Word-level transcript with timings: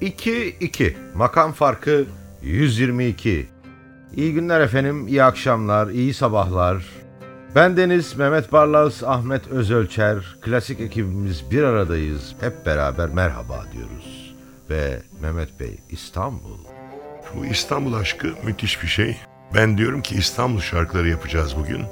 iki, 0.00 0.56
iki. 0.60 0.96
Makam 1.14 1.52
farkı 1.52 2.06
122. 2.42 3.46
İyi 4.16 4.34
günler 4.34 4.60
efendim, 4.60 5.08
iyi 5.08 5.24
akşamlar, 5.24 5.88
iyi 5.88 6.14
sabahlar. 6.14 6.84
Ben 7.54 7.76
Deniz 7.76 8.16
Mehmet 8.16 8.52
Barlas, 8.52 9.02
Ahmet 9.02 9.48
Özölçer, 9.48 10.36
klasik 10.40 10.80
ekibimiz 10.80 11.50
bir 11.50 11.62
aradayız. 11.62 12.34
Hep 12.40 12.66
beraber 12.66 13.08
merhaba 13.08 13.64
diyoruz. 13.72 14.34
Ve 14.70 15.02
Mehmet 15.22 15.60
Bey 15.60 15.78
İstanbul. 15.90 16.58
Bu 17.34 17.46
İstanbul 17.46 17.92
aşkı 17.92 18.28
müthiş 18.44 18.82
bir 18.82 18.88
şey. 18.88 19.16
Ben 19.54 19.78
diyorum 19.78 20.02
ki 20.02 20.14
İstanbul 20.14 20.60
şarkıları 20.60 21.08
yapacağız 21.08 21.56
bugün. 21.56 21.82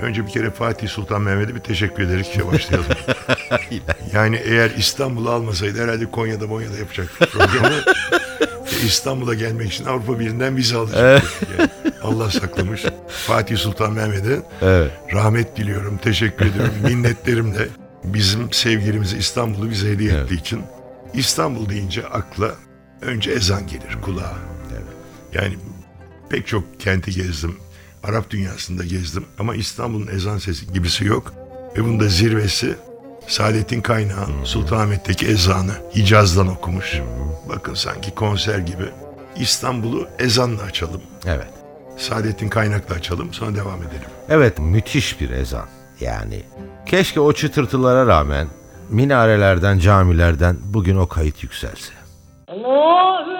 Önce 0.00 0.26
bir 0.26 0.30
kere 0.30 0.50
Fatih 0.50 0.88
Sultan 0.88 1.22
Mehmet'e 1.22 1.54
bir 1.54 1.60
teşekkür 1.60 2.02
ederek 2.02 2.28
işe 2.28 2.46
başlayalım. 2.46 2.86
yani 4.12 4.36
eğer 4.44 4.70
İstanbul'u 4.70 5.30
almasaydı 5.30 5.82
herhalde 5.82 6.10
Konya'da 6.10 6.46
Monya'da 6.46 6.76
yapacaktık 6.76 7.32
programı. 7.32 7.74
E, 8.82 8.86
İstanbul'a 8.86 9.34
gelmek 9.34 9.72
için 9.72 9.84
Avrupa 9.84 10.18
Birliği'nden 10.20 10.56
vize 10.56 10.76
alacaktık. 10.76 11.48
Yani 11.58 11.70
Allah 12.02 12.30
saklamış. 12.30 12.84
Fatih 13.08 13.56
Sultan 13.56 13.92
Mehmet'e 13.92 14.42
Evet. 14.62 14.90
rahmet 15.12 15.56
diliyorum, 15.56 15.98
teşekkür 15.98 16.46
ediyorum. 16.46 16.74
Minnetlerimle 16.84 17.68
bizim 18.04 18.52
sevgilimizi 18.52 19.16
İstanbul'u 19.18 19.70
bize 19.70 19.90
hediye 19.90 20.12
ettiği 20.12 20.40
için. 20.40 20.62
İstanbul 21.14 21.68
deyince 21.68 22.06
akla 22.06 22.50
önce 23.02 23.30
ezan 23.30 23.66
gelir 23.66 23.98
kulağa. 24.02 24.34
Yani 25.34 25.56
pek 26.30 26.46
çok 26.46 26.80
kenti 26.80 27.10
gezdim. 27.10 27.56
Arap 28.04 28.30
dünyasında 28.30 28.84
gezdim 28.84 29.24
ama 29.38 29.54
İstanbul'un 29.54 30.06
ezan 30.06 30.38
sesi 30.38 30.72
gibisi 30.72 31.04
yok. 31.04 31.34
Ve 31.76 31.84
bunun 31.84 32.00
da 32.00 32.08
zirvesi 32.08 32.74
Saadettin 33.28 33.80
Kaynağı 33.80 34.26
Sultanahmet'teki 34.44 35.26
ezanı 35.26 35.72
Hicaz'dan 35.96 36.48
okumuş. 36.48 37.00
Bakın 37.48 37.74
sanki 37.74 38.14
konser 38.14 38.58
gibi. 38.58 38.84
İstanbul'u 39.36 40.08
ezanla 40.18 40.62
açalım. 40.62 41.02
Evet. 41.26 41.48
Saadettin 41.96 42.48
Kaynak'la 42.48 42.94
açalım 42.94 43.32
sonra 43.34 43.54
devam 43.54 43.82
edelim. 43.82 44.08
Evet, 44.28 44.58
müthiş 44.58 45.20
bir 45.20 45.30
ezan. 45.30 45.66
Yani 46.00 46.42
keşke 46.86 47.20
o 47.20 47.32
çıtırtılara 47.32 48.06
rağmen 48.06 48.48
minarelerden, 48.90 49.78
camilerden 49.78 50.56
bugün 50.64 50.96
o 50.96 51.06
kayıt 51.06 51.42
yükselse. 51.42 51.92
Allahu 52.48 53.30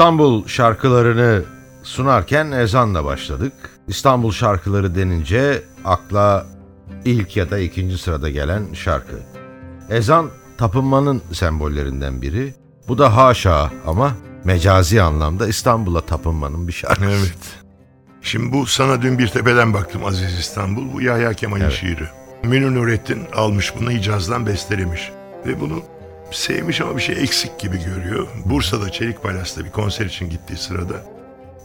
İstanbul 0.00 0.46
şarkılarını 0.46 1.42
sunarken 1.82 2.50
ezanla 2.50 3.04
başladık. 3.04 3.52
İstanbul 3.88 4.32
şarkıları 4.32 4.94
denince 4.94 5.62
akla 5.84 6.46
ilk 7.04 7.36
ya 7.36 7.50
da 7.50 7.58
ikinci 7.58 7.98
sırada 7.98 8.30
gelen 8.30 8.72
şarkı. 8.72 9.18
Ezan 9.90 10.30
tapınmanın 10.58 11.22
sembollerinden 11.32 12.22
biri. 12.22 12.54
Bu 12.88 12.98
da 12.98 13.16
haşa 13.16 13.70
ama 13.86 14.12
mecazi 14.44 15.02
anlamda 15.02 15.48
İstanbul'a 15.48 16.00
tapınmanın 16.00 16.68
bir 16.68 16.72
şarkısı. 16.72 17.10
Evet. 17.10 17.38
Şimdi 18.22 18.52
bu 18.52 18.66
sana 18.66 19.02
dün 19.02 19.18
bir 19.18 19.28
tepeden 19.28 19.74
baktım 19.74 20.04
Aziz 20.04 20.38
İstanbul. 20.38 20.92
Bu 20.92 21.02
Yahya 21.02 21.32
Kemal'in 21.32 21.64
Evet. 21.64 21.72
şiiri. 21.72 22.04
Münir 22.42 22.74
Nurettin 22.74 23.22
almış 23.36 23.74
bunu 23.80 23.90
Hicaz'dan 23.90 24.46
bestelemiş. 24.46 25.10
Ve 25.46 25.60
bunu 25.60 25.82
sevmiş 26.32 26.80
ama 26.80 26.96
bir 26.96 27.02
şey 27.02 27.22
eksik 27.22 27.58
gibi 27.58 27.78
görüyor. 27.84 28.28
Bursa'da 28.44 28.92
Çelik 28.92 29.22
Palas'ta 29.22 29.64
bir 29.64 29.70
konser 29.70 30.06
için 30.06 30.30
gittiği 30.30 30.56
sırada 30.56 30.94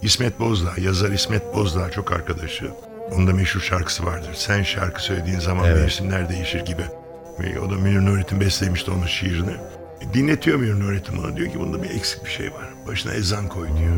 İsmet 0.01 0.39
Bozdağ, 0.39 0.73
yazar 0.81 1.11
İsmet 1.11 1.55
Bozdağ 1.55 1.91
çok 1.91 2.11
arkadaşı. 2.11 2.71
Onun 3.11 3.27
da 3.27 3.33
meşhur 3.33 3.61
şarkısı 3.61 4.05
vardır. 4.05 4.31
Sen 4.33 4.63
şarkı 4.63 5.03
söylediğin 5.03 5.39
zaman 5.39 5.65
Evet. 5.65 5.81
mevsimler 5.81 6.29
değişir 6.29 6.65
gibi. 6.65 6.83
Ve 7.39 7.59
o 7.59 7.71
da 7.71 7.75
Münir 7.75 8.05
Nurettin 8.05 8.39
bestelemişti 8.39 8.91
onun 8.91 9.05
şiirini. 9.05 9.53
Dinletiyor 10.13 10.57
Münir 10.59 10.79
Nurettin 10.79 11.23
bana. 11.23 11.37
Diyor 11.37 11.51
ki 11.51 11.59
bunda 11.59 11.83
bir 11.83 11.89
eksik 11.89 12.25
bir 12.25 12.29
şey 12.29 12.45
var. 12.53 12.69
Başına 12.87 13.13
ezan 13.13 13.47
koy 13.47 13.67
diyor. 13.67 13.95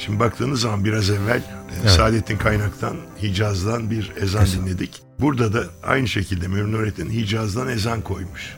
Şimdi 0.00 0.20
baktığınız 0.20 0.60
zaman 0.60 0.84
biraz 0.84 1.10
evvel 1.10 1.42
e, 1.84 1.88
Saadettin 1.88 2.38
Kaynak'tan, 2.38 2.96
Hicaz'dan 3.22 3.90
bir 3.90 4.12
ezan 4.22 4.46
dinledik. 4.46 5.02
Burada 5.18 5.52
da 5.52 5.64
aynı 5.82 6.08
şekilde 6.08 6.48
Münir 6.48 6.72
Nurettin 6.72 7.10
Hicaz'dan 7.10 7.68
ezan 7.68 8.00
koymuş. 8.00 8.56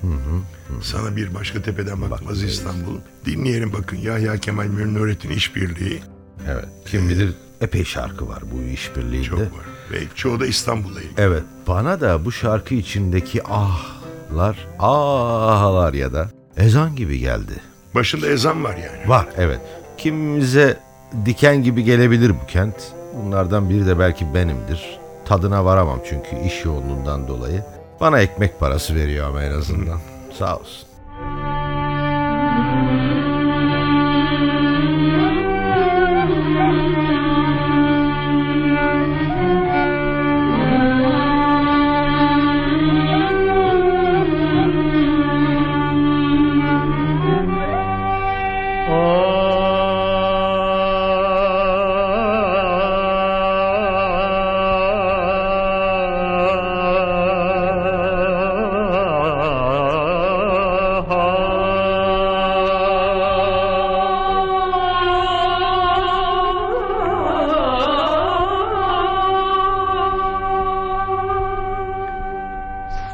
Sana 0.82 1.16
bir 1.16 1.34
başka 1.34 1.62
tepeden 1.62 2.10
baktım 2.10 2.28
Aziz 2.28 2.50
İstanbul. 2.50 2.96
Dinleyelim 3.24 3.72
bakın 3.72 3.96
Yahya 3.96 4.36
Kemal 4.36 4.66
Münir 4.66 5.00
Nurettin 5.00 5.30
işbirliği 5.30 6.02
Evet. 6.48 6.64
Kim 6.86 7.08
bilir 7.08 7.30
epey 7.60 7.84
şarkı 7.84 8.28
var 8.28 8.42
bu 8.52 8.62
işbirliğinde. 8.62 9.26
çok 9.26 9.38
var. 9.38 9.64
Ve 9.92 9.98
çoğu 10.14 10.40
da 10.40 10.46
İstanbul'la 10.46 11.00
ilgili. 11.00 11.14
Evet. 11.16 11.42
Bana 11.68 12.00
da 12.00 12.24
bu 12.24 12.32
şarkı 12.32 12.74
içindeki 12.74 13.42
ahlar, 13.46 14.68
ahlar 14.78 15.94
ya 15.94 16.12
da 16.12 16.30
ezan 16.56 16.96
gibi 16.96 17.18
geldi. 17.18 17.60
Başında 17.94 18.26
ezan 18.26 18.64
var 18.64 18.76
yani. 18.76 19.08
Var 19.08 19.26
evet. 19.36 19.60
Kimimize 19.98 20.78
diken 21.26 21.62
gibi 21.62 21.84
gelebilir 21.84 22.30
bu 22.42 22.46
kent. 22.46 22.74
Bunlardan 23.22 23.70
biri 23.70 23.86
de 23.86 23.98
belki 23.98 24.34
benimdir. 24.34 24.98
Tadına 25.24 25.64
varamam 25.64 26.00
çünkü 26.08 26.46
iş 26.46 26.64
yoğunluğundan 26.64 27.28
dolayı. 27.28 27.64
Bana 28.00 28.20
ekmek 28.20 28.60
parası 28.60 28.94
veriyor 28.94 29.28
ama 29.28 29.42
en 29.42 29.52
azından. 29.52 29.98
Sağ 30.38 30.56
olsun. 30.56 30.91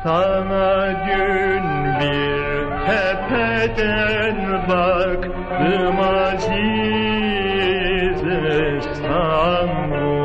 Sana 0.03 0.89
dün 1.07 1.65
bir 2.01 2.65
tepeden 2.87 4.39
baktım 4.69 6.01
aziz 6.01 6.49
İstanbul. 8.79 10.19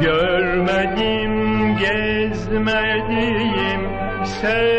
Görmedim, 0.00 1.34
gezmedim, 1.78 3.80
sevmediğim 4.24 4.71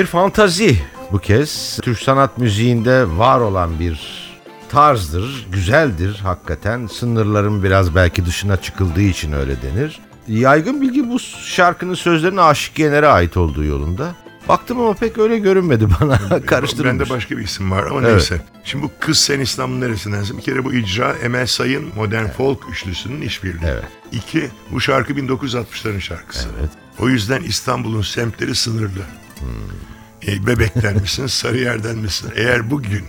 Bir 0.00 0.06
fantazi 0.06 0.76
bu 1.12 1.18
kez. 1.18 1.78
Türk 1.82 1.98
sanat 1.98 2.38
müziğinde 2.38 3.18
var 3.18 3.40
olan 3.40 3.80
bir 3.80 4.00
tarzdır, 4.68 5.46
güzeldir 5.52 6.20
hakikaten. 6.22 6.86
Sınırların 6.86 7.62
biraz 7.62 7.94
belki 7.94 8.26
dışına 8.26 8.56
çıkıldığı 8.56 9.02
için 9.02 9.32
öyle 9.32 9.62
denir. 9.62 10.00
Yaygın 10.28 10.80
bilgi 10.80 11.10
bu 11.10 11.18
şarkının 11.44 11.94
sözlerine 11.94 12.40
Aşık 12.40 12.78
Yener'e 12.78 13.06
ait 13.06 13.36
olduğu 13.36 13.64
yolunda. 13.64 14.14
Baktım 14.48 14.80
ama 14.80 14.94
pek 14.94 15.18
öyle 15.18 15.38
görünmedi 15.38 15.88
bana. 16.00 16.18
Karıştırılmış. 16.46 17.00
Bende 17.00 17.10
başka 17.10 17.36
bir 17.36 17.44
isim 17.44 17.70
var 17.70 17.86
ama 17.86 18.00
Evet. 18.00 18.12
neyse. 18.12 18.42
Şimdi 18.64 18.84
bu 18.84 18.90
Kız 19.00 19.18
Sen 19.18 19.40
İstanbul 19.40 19.76
neresindensin? 19.76 20.38
Bir 20.38 20.42
kere 20.42 20.64
bu 20.64 20.72
icra 20.72 21.14
Emel 21.22 21.46
Sayın 21.46 21.92
Modern 21.96 22.26
Folk 22.26 22.60
üçlüsünün 22.70 23.20
işbirliği. 23.20 23.66
Evet. 23.66 23.84
İki, 24.12 24.50
bu 24.70 24.80
şarkı 24.80 25.12
1960'ların 25.12 26.00
şarkısı. 26.00 26.48
Evet. 26.60 26.70
O 26.98 27.08
yüzden 27.08 27.42
İstanbul'un 27.42 28.02
semtleri 28.02 28.54
sınırlı. 28.54 29.02
E, 30.26 30.46
Bebek'ten 30.46 30.96
misin, 31.00 31.26
Sarıyer'den 31.40 31.98
misin? 31.98 32.30
Eğer 32.36 32.70
bugün 32.70 33.04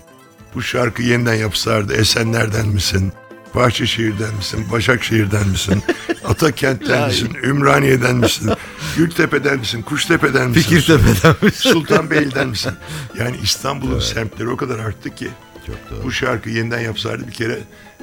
bu 0.55 0.61
şarkı 0.61 1.01
yeniden 1.03 1.33
yapsalardı 1.33 1.93
Esenler'den 1.93 2.67
misin? 2.67 3.13
Bahçeşehir'den 3.55 4.33
misin? 4.35 4.65
Başakşehir'den 4.71 5.47
misin? 5.47 5.83
Atakent'ten 6.25 7.07
misin? 7.07 7.37
Ümraniye'den 7.43 8.15
misin? 8.15 8.51
Gültepe'den 8.97 9.59
misin? 9.59 9.81
Kuştepe'den 9.81 10.49
misin? 10.49 10.61
Fikirtepe'den 10.61 11.35
mi? 11.41 11.51
Sultanbeyli'den 11.51 12.47
misin? 12.47 12.71
Yani 13.19 13.37
İstanbul'un 13.43 13.99
semtleri 13.99 14.49
o 14.49 14.57
kadar 14.57 14.79
arttı 14.79 15.15
ki 15.15 15.27
Çok 15.67 15.75
doğru. 15.91 16.03
bu 16.03 16.11
şarkı 16.11 16.49
yeniden 16.49 16.79
yapsalardı 16.79 17.27
bir 17.27 17.33
kere 17.33 17.59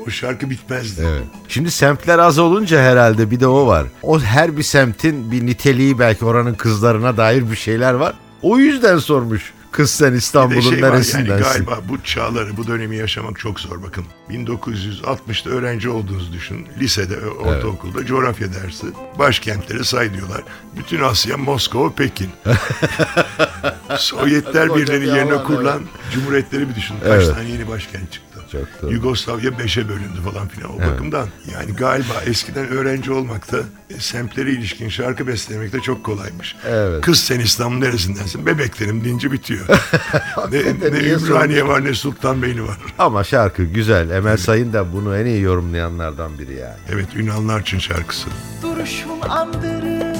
o 0.06 0.10
şarkı 0.10 0.50
bitmezdi. 0.50 1.02
Evet. 1.08 1.22
Şimdi 1.48 1.70
semtler 1.70 2.18
az 2.18 2.38
olunca 2.38 2.80
herhalde 2.80 3.30
bir 3.30 3.40
de 3.40 3.46
o 3.46 3.66
var. 3.66 3.86
O 4.02 4.20
her 4.20 4.56
bir 4.56 4.62
semtin 4.62 5.32
bir 5.32 5.46
niteliği 5.46 5.98
belki 5.98 6.24
oranın 6.24 6.54
kızlarına 6.54 7.16
dair 7.16 7.50
bir 7.50 7.56
şeyler 7.56 7.94
var. 7.94 8.14
O 8.42 8.58
yüzden 8.58 8.98
sormuş. 8.98 9.52
Kız 9.70 9.90
sen 9.90 10.12
İstanbul'un 10.12 10.60
şey 10.60 10.72
var 10.72 10.76
yani 10.78 10.94
neresindensin? 10.94 11.44
galiba 11.44 11.78
bu 11.88 12.02
çağları, 12.02 12.56
bu 12.56 12.66
dönemi 12.66 12.96
yaşamak 12.96 13.38
çok 13.38 13.60
zor 13.60 13.82
bakın. 13.82 14.04
1960'da 14.30 15.50
öğrenci 15.50 15.88
olduğunuzu 15.88 16.32
düşünün. 16.32 16.66
Lisede, 16.80 17.16
ortaokulda 17.26 18.06
coğrafya 18.06 18.48
dersi. 18.54 18.86
Başkentleri 19.18 19.84
say 19.84 20.14
diyorlar. 20.14 20.42
Bütün 20.76 21.00
Asya, 21.00 21.36
Moskova, 21.36 21.94
Pekin. 21.94 22.30
Sovyetler 23.98 24.74
Birliği'nin 24.74 25.00
bir 25.00 25.12
yerine 25.16 25.42
kurulan 25.42 25.82
cumhuriyetleri 26.14 26.68
bir 26.68 26.74
düşünün. 26.74 27.00
Kaç 27.00 27.22
Evet. 27.24 27.34
tane 27.34 27.48
yeni 27.48 27.68
başkent 27.68 28.12
çıktı. 28.12 28.28
Çok 28.52 28.82
doğru. 28.82 28.92
Yugoslavya 28.92 29.58
beşe 29.58 29.88
bölündü 29.88 30.18
falan 30.32 30.48
filan 30.48 30.70
o 30.76 30.80
bakımdan. 30.92 31.28
Yani 31.52 31.74
galiba 31.76 32.12
eskiden 32.26 32.68
öğrenci 32.68 33.12
olmakta, 33.12 33.56
e, 33.90 34.00
semtlere 34.00 34.50
ilişkin 34.50 34.88
şarkı 34.88 35.26
beslemekte 35.26 35.80
çok 35.80 36.04
kolaymış. 36.04 36.56
Evet. 36.68 37.00
Kız 37.04 37.20
sen 37.20 37.40
İstanbul 37.40 37.78
neresindensin? 37.78 38.46
Bebeklerim 38.46 39.04
deyince 39.04 39.32
bitiyor. 39.32 39.66
ne, 40.52 40.58
ne 40.58 40.98
niye 40.98 41.12
Ümraniye 41.14 41.66
var 41.68 41.84
ne 41.84 41.94
Sultanbeyli 41.94 42.62
var. 42.62 42.76
Ama 42.98 43.24
şarkı 43.24 43.64
güzel. 43.64 44.10
Emel 44.18 44.36
Sayın 44.36 44.72
da 44.72 44.92
bunu 44.92 45.16
en 45.16 45.26
iyi 45.26 45.40
yorumlayanlardan 45.42 46.38
biri 46.38 46.54
yani. 46.54 46.76
Evet 46.92 47.16
Ünallar 47.16 47.60
için 47.60 47.78
şarkısı. 47.78 48.28
Duruşun 48.62 49.20
andırır 49.28 50.16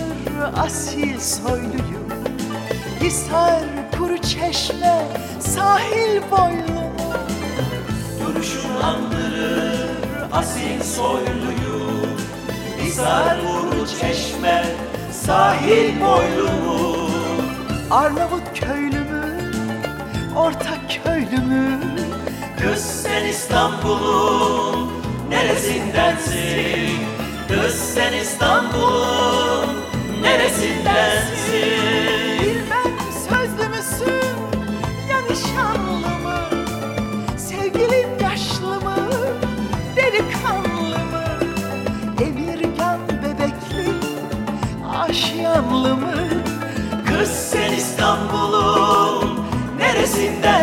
asil 0.57 1.21
soyluyu. 1.21 2.01
Hisar 3.01 3.63
kuru 3.99 4.19
çeşme 4.19 5.07
sahil 5.41 6.21
boylu 6.31 6.81
Duruşun 8.27 8.81
andırır 8.83 9.89
asil 10.33 10.83
soyluyu. 10.83 11.91
Hisar 12.83 13.39
vuru 13.43 13.87
çeşme 14.01 14.65
sahil 15.13 16.01
boylumu. 16.01 17.11
Arnavut 17.91 18.61
köylü 18.61 19.01
mü 19.01 19.53
orta 20.37 20.75
köylü 21.05 21.41
mü 21.47 21.81
Kız 22.63 22.83
sen 23.03 23.25
İstanbul'un 23.27 24.93
neresindensin? 25.29 26.99
Kız 27.49 27.75
sen 27.75 28.13
İstanbul'un 28.13 29.67
neresindensin? 30.23 31.79
Bilmem 32.43 32.93
sözlü 33.29 33.69
müsün 33.69 34.29
ya 35.11 35.19
nişanlı 35.31 36.09
mı? 36.23 36.41
Sevgilim 37.39 38.09
yaşlı 38.23 38.81
mı? 38.81 38.97
Delikanlı 39.97 40.99
mı? 40.99 41.25
Emirgan 42.21 43.01
bebekli 43.09 43.89
aşiyanlı 44.99 45.97
mı? 45.97 46.15
Kız 47.09 47.29
sen 47.31 47.73
İstanbul'un 47.73 49.39
neresindensin 49.79 50.58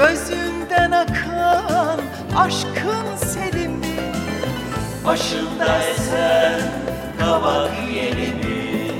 Gözünden 0.00 0.90
akan 0.90 2.00
aşkın 2.36 3.16
selimi 3.26 4.12
Başında 5.04 5.78
esen 5.82 6.60
kavak 7.18 7.70
yeli 7.94 8.34
mi 8.34 8.92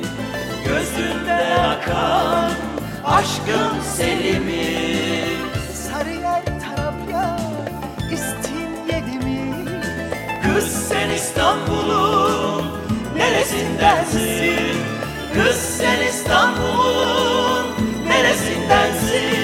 Gözünden 0.64 1.60
akan 1.60 2.50
aşkın 3.04 3.80
selimi. 3.96 4.76
Sarıyer 5.74 6.42
Tarabya 6.44 7.36
İstinyeli 8.12 9.24
mi 9.24 9.54
Kız 10.42 10.88
sen 10.88 11.10
İstanbul'un 11.10 12.64
neresindensin? 13.16 14.76
Kız 15.34 15.56
sen 15.56 16.06
İstanbul'un 16.06 17.66
neresindensin 18.08 19.39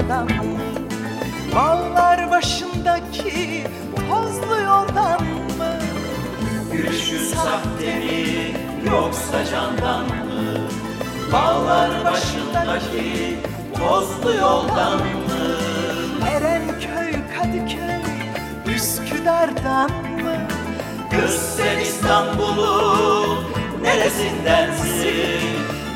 mı? 0.00 0.60
Bağlar 1.54 2.30
başındaki 2.30 3.64
tozlu 4.10 4.60
yoldan 4.60 5.22
mı? 5.22 5.78
Gülüşün 6.72 7.34
sahte 7.34 7.96
mi 7.96 8.56
yoksa 8.90 9.44
candan 9.44 10.00
mı? 10.04 10.58
Bağlar 11.32 11.90
başındaki 12.04 13.36
tozlu 13.78 14.34
yoldan 14.34 14.96
mı? 14.98 15.56
Erenköy, 16.30 17.12
Kadıköy, 17.36 18.02
Üsküdar'dan 18.76 19.90
mı? 19.90 20.36
Kız 21.10 21.34
sen 21.56 21.78
İstanbul'un 21.78 23.38
neresindensin? 23.82 25.40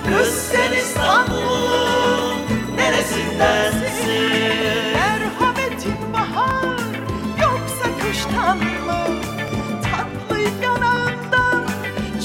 Kız 0.08 0.28
sen 0.34 0.72
İstanbul'un 0.72 2.05
neresindensin? 2.86 4.30
Merhametin 4.94 6.12
bahar 6.12 6.78
yoksa 7.42 7.86
kıştan 8.02 8.58
mı? 8.58 9.20
Tatlı 9.82 10.40
yanağından 10.64 11.64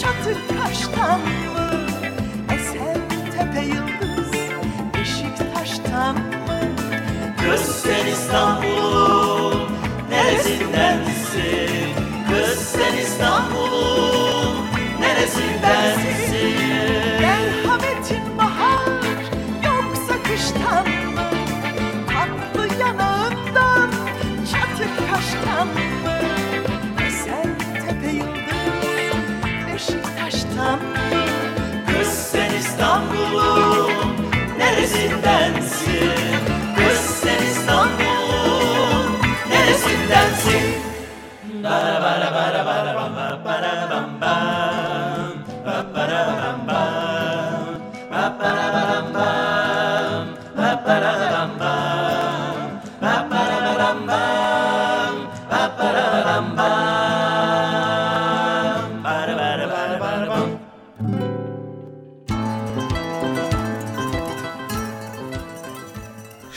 çatır 0.01 0.37
kaştan 0.57 1.19
mı? 1.53 1.69
Esen 2.55 3.01
tepe 3.37 3.65
yıldız 3.65 4.31
Beşiktaş'tan 4.93 6.15
mı? 6.15 6.59
Kız 7.45 7.61
sen 7.75 8.05
İstanbul'un 8.07 9.69
neresindensin? 10.09 11.95
Kız 12.29 12.59
sen 12.59 12.97
İstanbul'un 12.97 13.30
bara 60.11 60.27
bara 60.27 60.29
bara 60.29 60.41
bam 60.41 60.49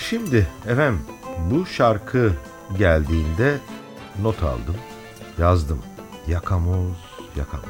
Şimdi 0.08 0.46
efendim 0.68 1.00
bu 1.50 1.66
şarkı 1.66 2.32
geldiğinde 2.78 3.58
not 4.22 4.42
aldım, 4.42 4.76
yazdım. 5.38 5.78
Yakamoz, 6.26 6.96
yakamoz. 7.36 7.64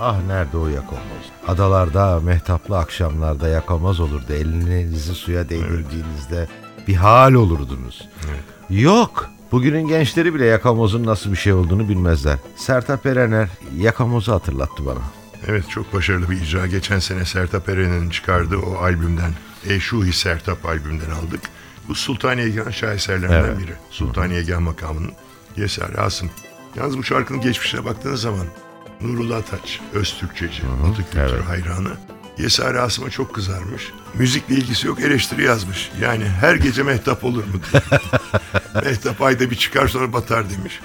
Ah 0.00 0.16
nerede 0.26 0.56
o 0.56 0.68
yakamoz? 0.68 1.24
Adalarda, 1.48 2.20
mehtaplı 2.20 2.78
akşamlarda 2.78 3.48
yakamoz 3.48 4.00
olurdu. 4.00 4.32
Elinizi 4.32 5.14
suya 5.14 5.48
değdirdiğinizde 5.48 6.48
bir 6.88 6.94
hal 6.94 7.32
olurdunuz. 7.32 8.08
Yok. 8.70 9.30
Bugünün 9.52 9.88
gençleri 9.88 10.34
bile 10.34 10.46
yakamozun 10.46 11.06
nasıl 11.06 11.30
bir 11.30 11.36
şey 11.36 11.52
olduğunu 11.52 11.88
bilmezler. 11.88 12.38
Sertab 12.56 13.04
Erener 13.04 13.48
yakamozu 13.76 14.32
hatırlattı 14.32 14.86
bana. 14.86 15.21
Evet 15.48 15.70
çok 15.70 15.94
başarılı 15.94 16.30
bir 16.30 16.40
icra. 16.40 16.66
Geçen 16.66 16.98
sene 16.98 17.24
Sertab 17.24 17.68
Erener'in 17.68 18.10
çıkardığı 18.10 18.58
o 18.58 18.76
albümden, 18.76 19.32
Eşuhi 19.68 20.12
Sertab 20.12 20.64
albümden 20.64 21.10
aldık. 21.10 21.40
Bu 21.88 21.94
Sultaniyegah'ın 21.94 22.70
şaheserlerinden 22.70 23.44
Evet. 23.44 23.58
biri. 23.58 23.72
Sultaniyegah 23.90 24.60
makamının 24.60 25.12
Yeser 25.56 25.90
Asım. 25.98 26.30
Yalnız 26.76 26.98
bu 26.98 27.04
şarkının 27.04 27.40
geçmişine 27.40 27.84
baktığınız 27.84 28.20
zaman 28.20 28.46
Nurullah 29.00 29.36
Ataç, 29.36 29.80
Öztürkçeci, 29.94 30.62
Batı 30.82 31.02
kültürü 31.02 31.20
evet. 31.20 31.44
hayranı. 31.48 31.90
Yeser 32.38 32.74
Asım'a 32.74 33.10
çok 33.10 33.34
kızarmış. 33.34 33.92
Müzikle 34.14 34.54
ilgisi 34.54 34.86
yok 34.86 35.00
eleştiri 35.00 35.42
yazmış. 35.44 35.90
Yani 36.00 36.24
her 36.24 36.54
gece 36.54 36.82
mehtap 36.82 37.24
olur 37.24 37.44
mu 37.44 37.60
diye. 37.72 37.82
mehtap 38.84 39.22
ayda 39.22 39.50
bir 39.50 39.56
çıkar 39.56 39.88
sonra 39.88 40.12
batar 40.12 40.50
demiş. 40.50 40.80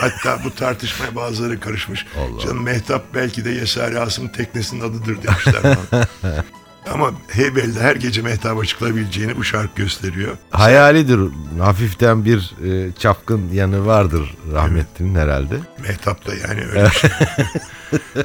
Hatta 0.00 0.38
bu 0.44 0.54
tartışmaya 0.54 1.14
bazıları 1.14 1.60
karışmış. 1.60 2.06
Canım 2.42 2.62
Mehtap 2.62 3.14
belki 3.14 3.44
de 3.44 3.50
Yesari 3.50 3.98
Asım'ın 3.98 4.28
teknesinin 4.28 4.80
adıdır 4.80 5.18
demişler. 5.22 5.76
Ama 6.90 7.10
Heybel'de 7.28 7.80
her 7.80 7.96
gece 7.96 8.22
Mehtap'a 8.22 8.64
çıkılabileceğini 8.64 9.36
bu 9.36 9.44
şarkı 9.44 9.82
gösteriyor. 9.82 10.36
Hayalidir. 10.50 11.20
Hafiften 11.60 12.24
bir 12.24 12.54
e, 12.64 12.92
çapkın 12.92 13.48
yanı 13.52 13.86
vardır 13.86 14.34
rahmetlinin 14.52 15.14
herhalde. 15.14 15.54
Mehtap 15.88 16.26
da 16.26 16.34
yani 16.34 16.64
öyle 16.66 16.84
bir 16.84 16.90
şey. 16.90 17.10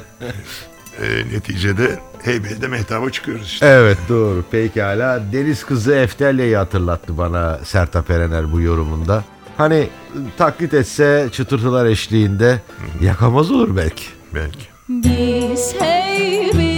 E, 1.02 1.34
neticede 1.34 1.98
Heybel'de 2.22 2.68
Mehtap'a 2.68 3.10
çıkıyoruz 3.10 3.46
işte. 3.46 3.66
Evet 3.66 3.98
doğru 4.08 4.44
pekala. 4.50 5.32
Deniz 5.32 5.64
kızı 5.64 5.94
Eftelye'yi 5.94 6.56
hatırlattı 6.56 7.18
bana 7.18 7.58
Sertab 7.64 8.10
Erener 8.10 8.52
bu 8.52 8.60
yorumunda. 8.60 9.24
Hani 9.58 9.88
taklit 10.36 10.74
etse 10.74 11.28
çıtırtılar 11.32 11.86
eşliğinde 11.86 12.60
yakamaz 13.02 13.50
olur 13.50 13.76
belki. 13.76 14.04
Belki. 14.34 14.66
Biz 14.88 15.74
Heybeli'de 15.80 16.77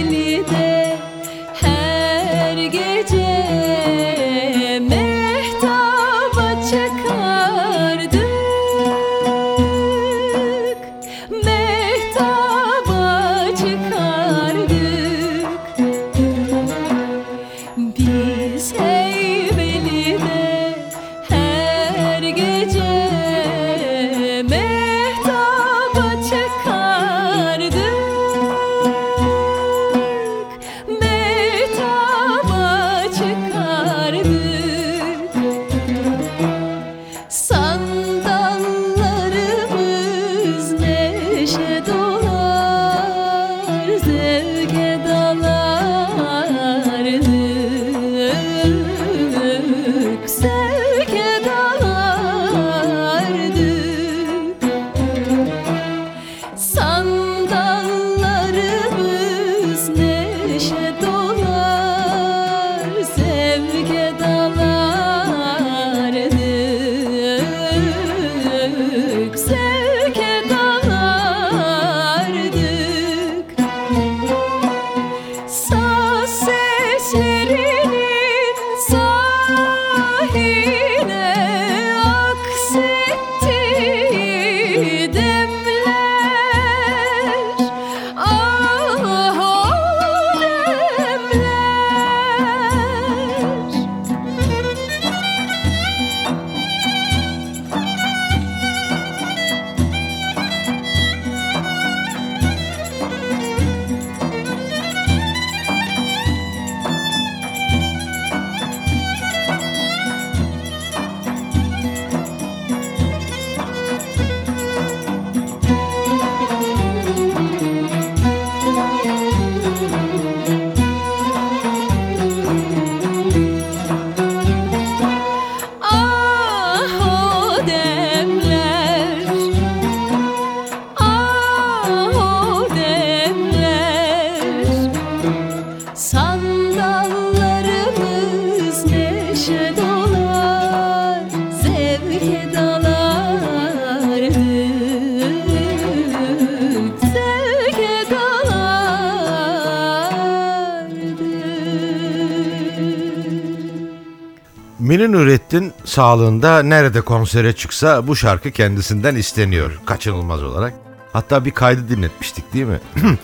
Münir 155.11 155.23
Nurettin 155.23 155.73
sağlığında 155.85 156.63
nerede 156.63 157.01
konsere 157.01 157.53
çıksa 157.53 158.07
bu 158.07 158.15
şarkı 158.15 158.51
kendisinden 158.51 159.15
isteniyor 159.15 159.71
kaçınılmaz 159.85 160.43
olarak. 160.43 160.73
Hatta 161.13 161.45
bir 161.45 161.51
kaydı 161.51 161.89
dinletmiştik 161.89 162.53
değil 162.53 162.65
mi? 162.65 162.79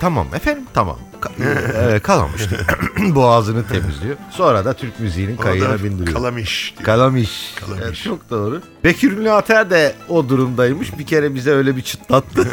tamam 0.00 0.26
efendim 0.34 0.64
tamam. 0.74 0.98
Ka- 1.20 1.94
e, 1.94 1.98
kalamış. 1.98 2.42
Boğazını 2.98 3.68
temizliyor. 3.68 4.16
Sonra 4.30 4.64
da 4.64 4.72
Türk 4.72 5.00
müziğinin 5.00 5.36
kayığına 5.36 5.82
bindiriyor. 5.84 6.16
Kalamış. 6.16 6.74
diyor. 6.76 6.86
Kalamış. 6.86 7.54
Kalamış. 7.60 7.82
Evet, 7.84 7.96
çok 8.04 8.30
doğru. 8.30 8.62
Bekir 8.84 9.12
Ünlü 9.12 9.30
Ater 9.30 9.70
de 9.70 9.94
o 10.08 10.28
durumdaymış. 10.28 10.98
Bir 10.98 11.06
kere 11.06 11.34
bize 11.34 11.50
öyle 11.50 11.76
bir 11.76 11.82
çıtlattı. 11.82 12.48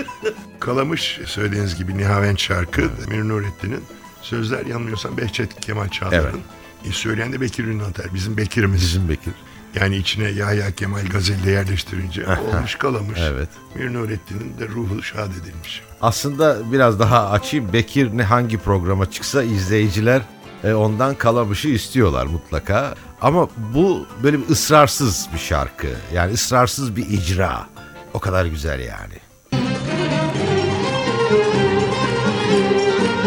Kalamış 0.60 1.20
söylediğiniz 1.26 1.76
gibi 1.76 1.98
Nihavent 1.98 2.40
şarkı 2.40 2.82
Münir 3.08 3.28
Nurettin'in 3.28 3.84
sözler 4.22 4.66
yanılmıyorsam 4.66 5.16
Behçet 5.16 5.60
Kemal 5.60 5.88
Çağlar'ın. 5.88 6.40
E, 6.88 6.92
söyleyen 6.92 7.32
de 7.32 7.40
Bekir 7.40 7.64
Ünlü 7.64 7.84
Atar. 7.84 8.06
Bizim 8.14 8.36
Bekir'imiz. 8.36 8.80
Bizim 8.80 9.08
Bekir. 9.08 9.34
Yani 9.74 9.96
içine 9.96 10.28
Yahya 10.28 10.70
Kemal 10.70 11.06
Gazel'i 11.06 11.44
de 11.44 11.50
yerleştirince 11.50 12.26
olmuş 12.26 12.74
kalamış. 12.74 13.18
Evet. 13.22 13.48
Münir 13.74 13.94
Nurettin'in 13.94 14.58
de 14.58 14.68
ruhu 14.68 15.02
şad 15.02 15.30
edilmiş. 15.30 15.82
Aslında 16.00 16.72
biraz 16.72 17.00
daha 17.00 17.30
açayım. 17.30 17.72
Bekir 17.72 18.16
ne 18.16 18.22
hangi 18.22 18.58
programa 18.58 19.10
çıksa 19.10 19.42
izleyiciler 19.42 20.22
e, 20.64 20.72
ondan 20.72 21.14
kalamışı 21.14 21.68
istiyorlar 21.68 22.26
mutlaka. 22.26 22.94
Ama 23.20 23.48
bu 23.74 24.06
böyle 24.22 24.38
bir 24.38 24.48
ısrarsız 24.48 25.28
bir 25.34 25.38
şarkı. 25.38 25.88
Yani 26.14 26.32
ısrarsız 26.32 26.96
bir 26.96 27.06
icra. 27.06 27.66
O 28.14 28.18
kadar 28.18 28.46
güzel 28.46 28.80
yani. 28.80 29.14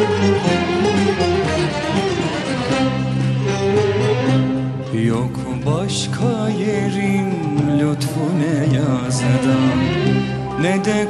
Yok 0.02 0.61
başka 5.66 6.50
yerim 6.50 7.32
lütfu 7.80 8.24
ne 8.40 8.56
yazda 8.78 9.58
ne 10.62 10.86
de 10.86 11.08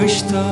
kışta. 0.00 0.46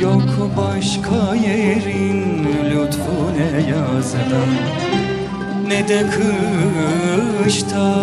Yok 0.00 0.28
başka 0.56 1.34
yerim 1.34 2.44
lütfu 2.70 3.16
ne 3.36 3.50
yazda 3.70 4.42
ne 5.66 5.88
de 5.88 6.06
kışta. 7.44 7.94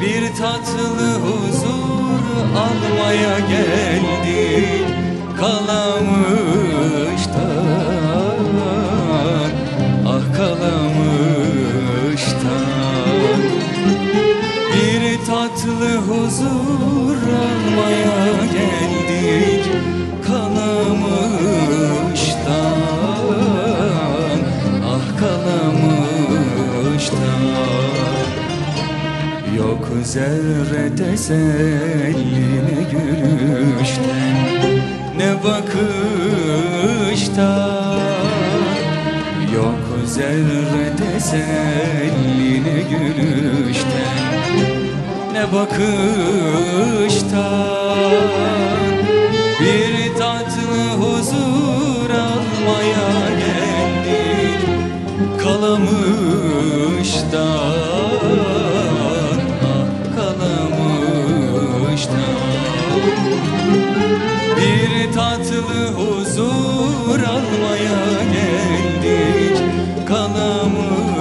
Bir 0.00 0.22
tatlı 0.38 1.10
huzur 1.20 1.86
almaya 2.56 3.38
geldik 3.38 4.86
kalamıştan 5.40 6.76
tatlı 15.76 15.96
huzur 15.96 17.16
almaya 17.16 18.44
geldik 18.52 19.64
kalamıştan 20.26 20.76
Ah 24.84 25.06
kalamıştan 25.20 25.86
Yok 29.58 29.86
zerre 30.04 30.86
teselli 30.96 32.46
ne 32.66 32.80
gülüşten 32.92 34.36
Ne 35.16 35.30
bakışta 35.44 36.70
Yok 39.54 39.84
zerre 40.06 40.86
teselli 40.96 42.52
ne 42.64 42.78
gülüşten 42.90 43.95
Ne 45.36 45.44
bakışta 45.52 45.86
Bir 49.60 50.14
tatlı 50.18 50.82
huzur 51.00 52.10
almaya 52.10 53.10
geldik 53.38 54.60
Kalamıştan 55.42 56.16
ah 59.64 59.88
kalamıştan 60.16 61.56
Bir 64.56 64.92
tatlı 65.12 65.80
huzur 65.92 67.20
almaya 67.20 68.02
geldik. 68.32 69.56
Kalamıştan 70.08 71.15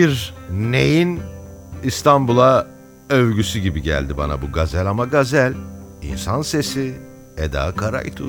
Bir 0.00 0.34
neyin 0.50 1.20
İstanbul'a 1.84 2.66
övgüsü 3.10 3.58
gibi 3.58 3.82
geldi 3.82 4.16
bana 4.16 4.42
bu 4.42 4.52
gazel 4.52 4.86
ama 4.86 5.04
gazel, 5.04 5.54
insan 6.02 6.42
sesi, 6.42 6.94
Eda 7.36 7.74
Karaytu. 7.74 8.24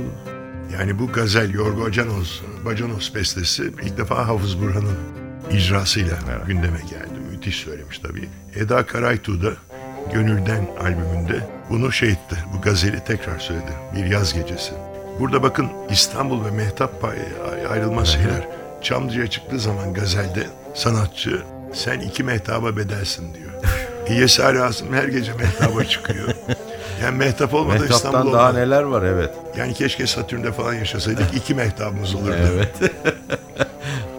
Yani 0.74 1.00
bu 1.00 1.08
gazel 1.12 1.54
Yorgo 1.54 1.92
Canos, 1.92 2.42
Bacanos 2.66 3.16
bestesi 3.16 3.64
ilk 3.84 3.98
defa 3.98 4.28
Hafız 4.28 4.62
Burhan'ın 4.62 4.98
icrasıyla 5.52 6.18
gündeme 6.48 6.82
geldi. 6.90 7.20
Müthiş 7.32 7.56
söylemiş 7.56 8.00
tabii. 8.00 8.30
Eda 8.56 8.86
Karaytu 8.86 9.44
da 9.44 9.52
Gönülden 10.14 10.68
albümünde 10.84 11.50
bunu 11.70 11.92
şey 11.92 12.10
etti, 12.10 12.36
bu 12.54 12.62
gazeli 12.62 13.04
tekrar 13.04 13.40
söyledi. 13.40 13.72
Bir 13.96 14.06
yaz 14.06 14.34
gecesi. 14.34 14.72
Burada 15.20 15.44
bakın 15.44 15.68
İstanbul 15.90 16.46
ve 16.46 16.52
Mehtap 16.52 17.06
ayrılmaz 17.70 18.08
şeyler. 18.08 18.48
Çamlıca'ya 18.82 19.28
çıktığı 19.28 19.60
zaman 19.60 19.94
gazelde 19.94 20.48
sanatçı 20.76 21.44
sen 21.74 22.00
iki 22.00 22.24
mehtaba 22.24 22.78
bedelsin 22.78 23.34
diyor. 23.34 23.52
İyesi 24.10 24.44
Asım 24.44 24.94
her 24.94 25.08
gece 25.08 25.34
mehtaba 25.34 25.84
çıkıyor. 25.84 26.28
Yani 27.04 27.18
mehtap 27.18 27.54
olmadan 27.54 27.88
İstanbul 27.88 28.18
Mehtap'tan 28.18 28.34
daha 28.34 28.54
neler 28.54 28.84
var 28.84 29.04
evet. 29.04 29.30
Yani 29.58 29.74
keşke 29.74 30.08
Satürn'de 30.08 30.52
falan 30.52 30.74
yaşasaydık. 30.74 31.36
iki 31.36 31.56
mehtabımız 31.56 32.16
olurdu. 32.16 32.36
Evet. 32.54 32.76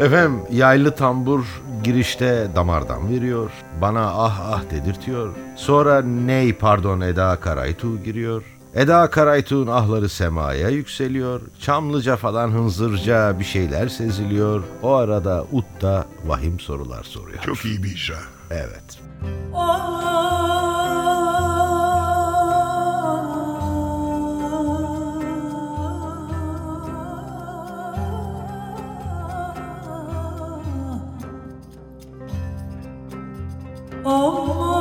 Efendim 0.00 0.40
yaylı 0.52 0.90
tambur 0.90 1.44
girişte 1.84 2.46
damardan 2.56 3.10
veriyor. 3.10 3.50
Bana 3.80 4.00
ah 4.06 4.40
ah 4.52 4.62
dedirtiyor. 4.70 5.34
Sonra 5.56 6.02
ney 6.02 6.54
pardon 6.54 7.00
Eda 7.00 7.36
Karaytu 7.36 8.02
giriyor. 8.02 8.42
Eda 8.74 9.10
Karaytu'nun 9.10 9.66
ahları 9.66 10.08
semaya 10.08 10.68
yükseliyor. 10.68 11.40
Çamlıca 11.60 12.16
falan 12.16 12.48
hınzırca 12.48 13.38
bir 13.38 13.44
şeyler 13.44 13.88
seziliyor. 13.88 14.62
O 14.82 14.92
arada 14.92 15.46
Utta 15.52 16.06
vahim 16.24 16.60
sorular 16.60 17.04
soruyor. 17.04 17.42
Çok 17.42 17.64
iyi 17.64 17.82
bir 17.82 17.90
icra. 17.90 18.18
Evet. 18.50 18.98
Bir 34.04 34.71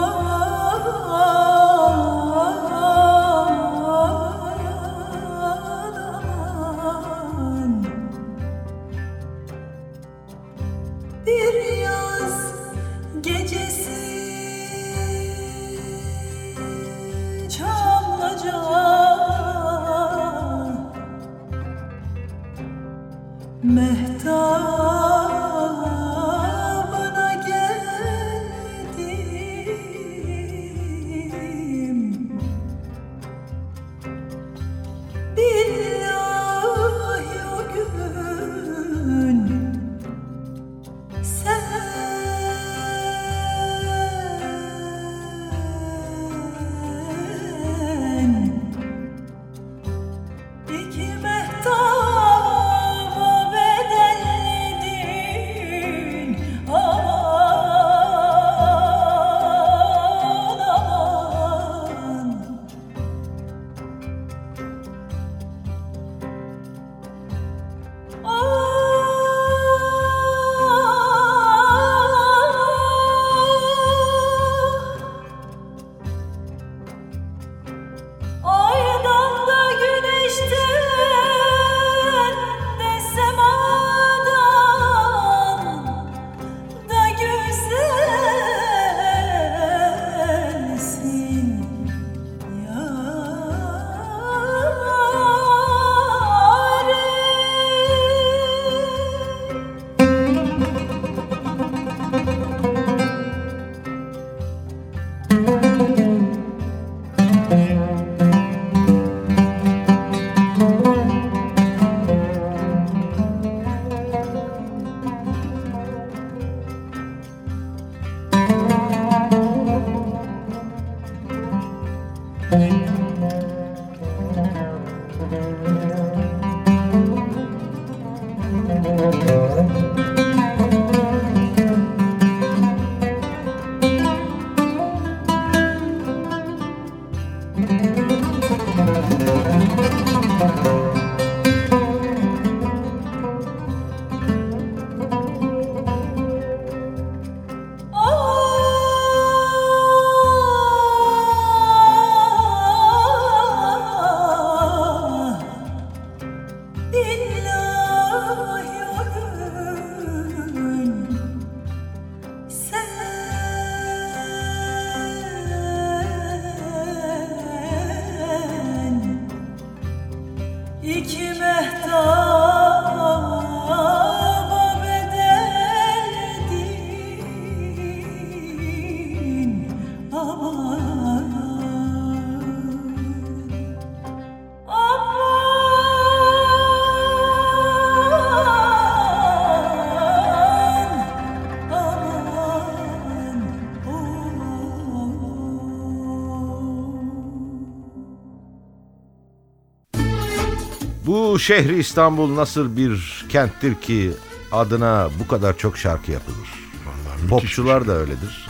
şehri 201.52 201.80
İstanbul 201.80 202.36
nasıl 202.36 202.78
bir 202.78 203.26
kenttir 203.30 203.76
ki 203.76 204.12
adına 204.52 205.10
bu 205.20 205.28
kadar 205.28 205.58
çok 205.58 205.78
şarkı 205.78 206.12
yapılır. 206.12 206.50
Vallahi 206.86 207.28
Popçular 207.28 207.88
da 207.88 207.92
öyledir. 207.92 208.48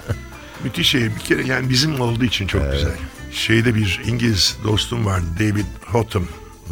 Müthiş 0.64 0.88
şehir. 0.88 1.14
Bir 1.14 1.20
kere 1.20 1.46
yani 1.46 1.68
bizim 1.68 2.00
olduğu 2.00 2.24
için 2.24 2.46
çok 2.46 2.72
güzel. 2.72 2.96
Şeyde 3.32 3.74
bir 3.74 4.00
İngiliz 4.06 4.56
dostum 4.64 5.06
vardı. 5.06 5.26
David 5.38 5.64
Hotham. 5.86 6.24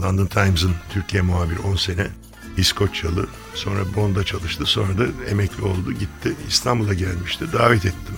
London 0.03 0.27
Times'ın 0.27 0.73
Türkiye 0.91 1.23
muhabiri 1.23 1.59
10 1.59 1.77
sene. 1.77 2.07
İskoçyalı. 2.57 3.27
Sonra 3.55 3.81
Bond'da 3.97 4.25
çalıştı. 4.25 4.67
Sonra 4.67 4.99
da 4.99 5.05
emekli 5.31 5.63
oldu. 5.63 5.93
Gitti. 5.93 6.33
İstanbul'a 6.49 6.95
gelmişti. 6.95 7.45
Davet 7.53 7.87
ettim. 7.87 8.17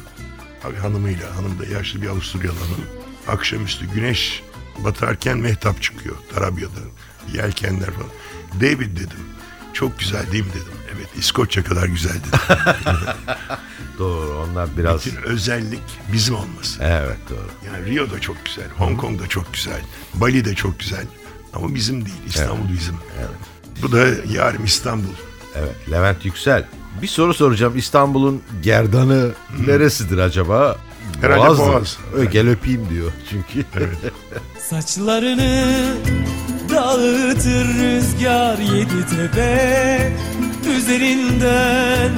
Abi 0.65 0.77
hanımıyla. 0.77 1.37
Hanım 1.37 1.59
da 1.59 1.67
yaşlı 1.67 2.03
bir 2.03 2.09
Avusturyalı 2.09 2.59
hanım. 2.59 2.85
Akşamüstü 3.29 3.87
güneş 3.87 4.43
batarken 4.85 5.39
mehtap 5.39 5.83
çıkıyor. 5.83 6.17
Tarabya'da. 6.35 6.81
Yelkenler 7.35 7.91
falan. 7.91 8.11
David 8.61 8.97
dedim. 8.97 9.21
Çok 9.73 9.99
güzel 9.99 10.33
değil 10.33 10.45
mi 10.45 10.51
dedim. 10.51 10.73
Evet 10.97 11.09
İskoçya 11.19 11.65
kadar 11.65 11.87
güzel 11.87 12.13
dedim. 12.15 12.41
Doğru 13.99 14.47
onlar 14.51 14.69
biraz... 14.77 15.07
Bütün 15.07 15.23
özellik 15.23 15.83
bizim 16.13 16.35
olması. 16.35 16.83
Evet 16.83 17.19
doğru. 17.31 17.49
Yani 17.67 17.91
Rio 17.91 18.11
da 18.11 18.21
çok 18.21 18.37
güzel, 18.45 18.69
Hong 18.79 19.01
Kong 19.01 19.21
da 19.23 19.27
çok 19.27 19.53
güzel, 19.55 19.81
Bali 20.15 20.45
de 20.45 20.55
çok 20.55 20.81
güzel. 20.81 21.07
Ama 21.55 21.75
bizim 21.75 22.05
değil, 22.05 22.17
İstanbul 22.27 22.73
bizim. 22.73 22.95
Bu 23.83 23.93
da 23.93 24.07
yarım 24.33 24.65
İstanbul. 24.65 25.13
Evet 25.57 25.91
Levent 25.91 26.25
Yüksel. 26.25 26.65
Bir 27.03 27.07
soru 27.07 27.35
soracağım. 27.35 27.77
İstanbul'un 27.79 28.43
gerdanı 28.63 29.31
neresidir 29.67 30.19
acaba? 30.19 30.77
Herhalde 31.21 31.41
Boğaz'dır. 31.49 31.65
Boğaz. 31.65 31.99
Ö, 32.15 32.25
Gel 32.25 32.49
öpeyim 32.49 32.91
diyor 32.91 33.13
çünkü. 33.31 33.65
Saçlarını 34.71 35.75
dağıtır 36.89 37.69
rüzgar 37.79 38.59
yedi 38.59 39.07
tepe 39.07 40.13
Üzerinden 40.77 42.11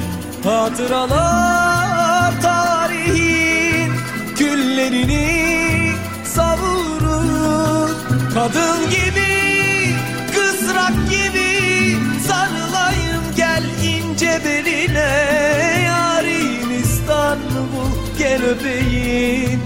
hatıralar 0.43 2.41
tarihin 2.41 3.91
Küllerini 4.35 5.91
savurur. 6.23 7.89
Kadın 8.33 8.89
gibi, 8.89 9.95
kızrak 10.35 10.93
gibi 11.09 11.97
Sarılayım 12.27 13.23
gel 13.37 13.63
ince 13.83 14.41
beline. 14.45 15.11
Yarim 15.85 16.81
İstanbul 16.83 17.91
gel 18.19 18.41
öpeyim 18.43 19.61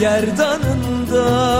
gerdanından 0.00 1.56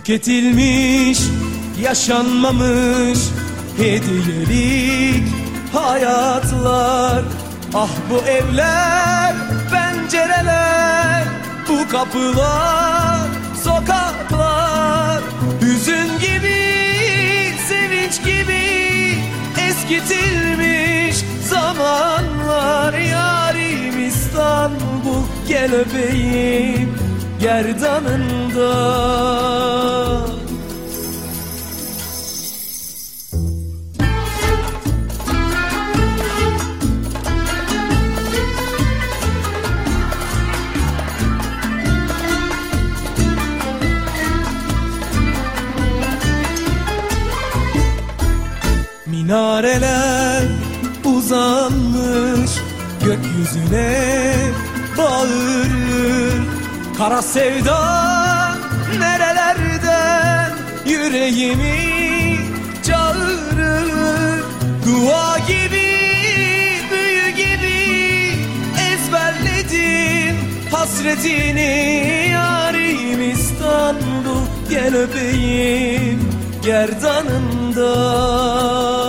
Tüketilmiş, 0.00 1.18
yaşanmamış 1.82 3.18
hediyelik 3.76 5.28
hayatlar. 5.72 7.24
Ah 7.74 7.88
bu 8.10 8.18
evler, 8.18 9.34
pencereler, 9.70 11.24
bu 11.68 11.88
kapılar, 11.88 13.28
sokaklar. 13.64 15.22
Hüzün 15.62 16.18
gibi, 16.18 16.60
sevinç 17.68 18.24
gibi 18.24 19.18
eskitilmiş 19.68 21.16
zamanlar. 21.48 22.92
Yarim 22.92 24.08
İstanbul 24.08 25.24
gel 25.48 25.74
öpeyim 25.74 27.09
gerdanından 27.40 29.20
Minareler 49.06 50.44
uzanmış 51.04 52.50
gökyüzüne 53.04 54.20
bağırır 54.98 55.69
Kara 57.00 57.22
sevda 57.22 57.78
nerelerden 58.98 60.52
yüreğimi 60.86 62.36
çağırır 62.86 64.42
Dua 64.86 65.38
gibi 65.38 65.90
büyü 66.90 67.28
gibi 67.30 67.80
ezberledim 68.92 70.36
hasretini. 70.72 72.28
Yarim 72.32 73.30
İstanbul 73.30 74.44
gel 74.70 74.94
öpeyim 74.94 76.30
gerdanından 76.64 78.99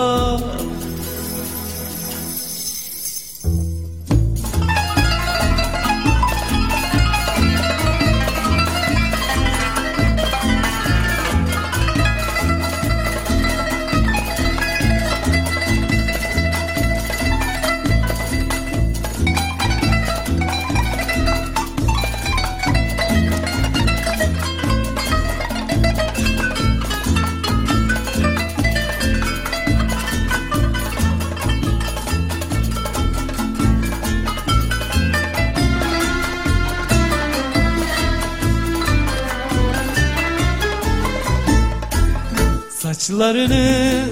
Saçlarını 43.11 44.05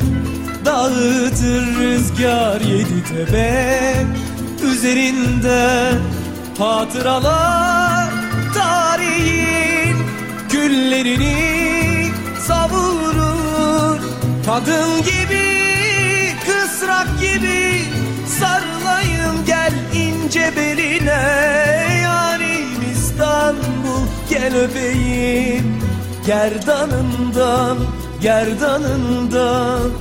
dağıtır 0.65 1.77
rüzgar 1.79 2.61
yedi 2.61 3.03
tepe 3.03 3.93
Üzerinde 4.71 5.91
hatıralar 6.57 8.09
tarihin 8.53 9.95
Küllerini 10.49 12.11
savurur. 12.47 13.99
Kadın 14.45 14.97
gibi, 14.97 15.47
kısrak 16.45 17.07
gibi 17.21 17.81
Sarılayım 18.39 19.45
gel 19.47 19.73
ince 19.93 20.53
beline. 20.57 21.21
Yarim 22.03 22.91
İstanbul 22.93 24.05
gel 24.29 24.55
öpeyim 24.55 25.79
Gerdanından, 26.25 27.77
gerdanından, 28.21 29.91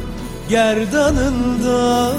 gerdanından 0.49 2.19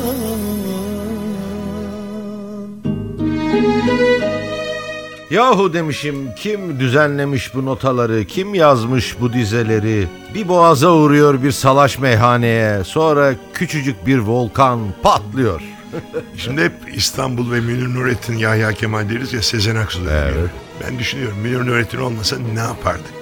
Yahu 5.31 5.73
demişim 5.73 6.35
kim 6.35 6.79
düzenlemiş 6.79 7.55
bu 7.55 7.65
notaları, 7.65 8.25
kim 8.25 8.53
yazmış 8.55 9.15
bu 9.21 9.33
dizeleri? 9.33 10.07
Bir 10.35 10.47
boğaza 10.47 10.91
uğruyor 10.93 11.43
bir 11.43 11.51
salaş 11.51 11.99
meyhaneye, 11.99 12.83
sonra 12.83 13.33
küçücük 13.53 14.07
bir 14.07 14.17
volkan 14.17 14.79
patlıyor. 15.03 15.61
Şimdi 16.37 16.63
hep 16.63 16.73
İstanbul 16.95 17.51
ve 17.51 17.59
Münir 17.59 17.95
Nurettin, 17.95 18.37
Yahya 18.37 18.73
Kemal 18.73 19.09
deriz 19.09 19.33
ya 19.33 19.41
Sezen 19.41 19.75
Aksu 19.75 19.99
Evet. 20.11 20.33
diyor. 20.33 20.49
Ben 20.83 20.99
düşünüyorum 20.99 21.37
Münir 21.37 21.67
Nurettin 21.67 21.99
olmasa 21.99 22.35
ne 22.53 22.59
yapardık? 22.59 23.18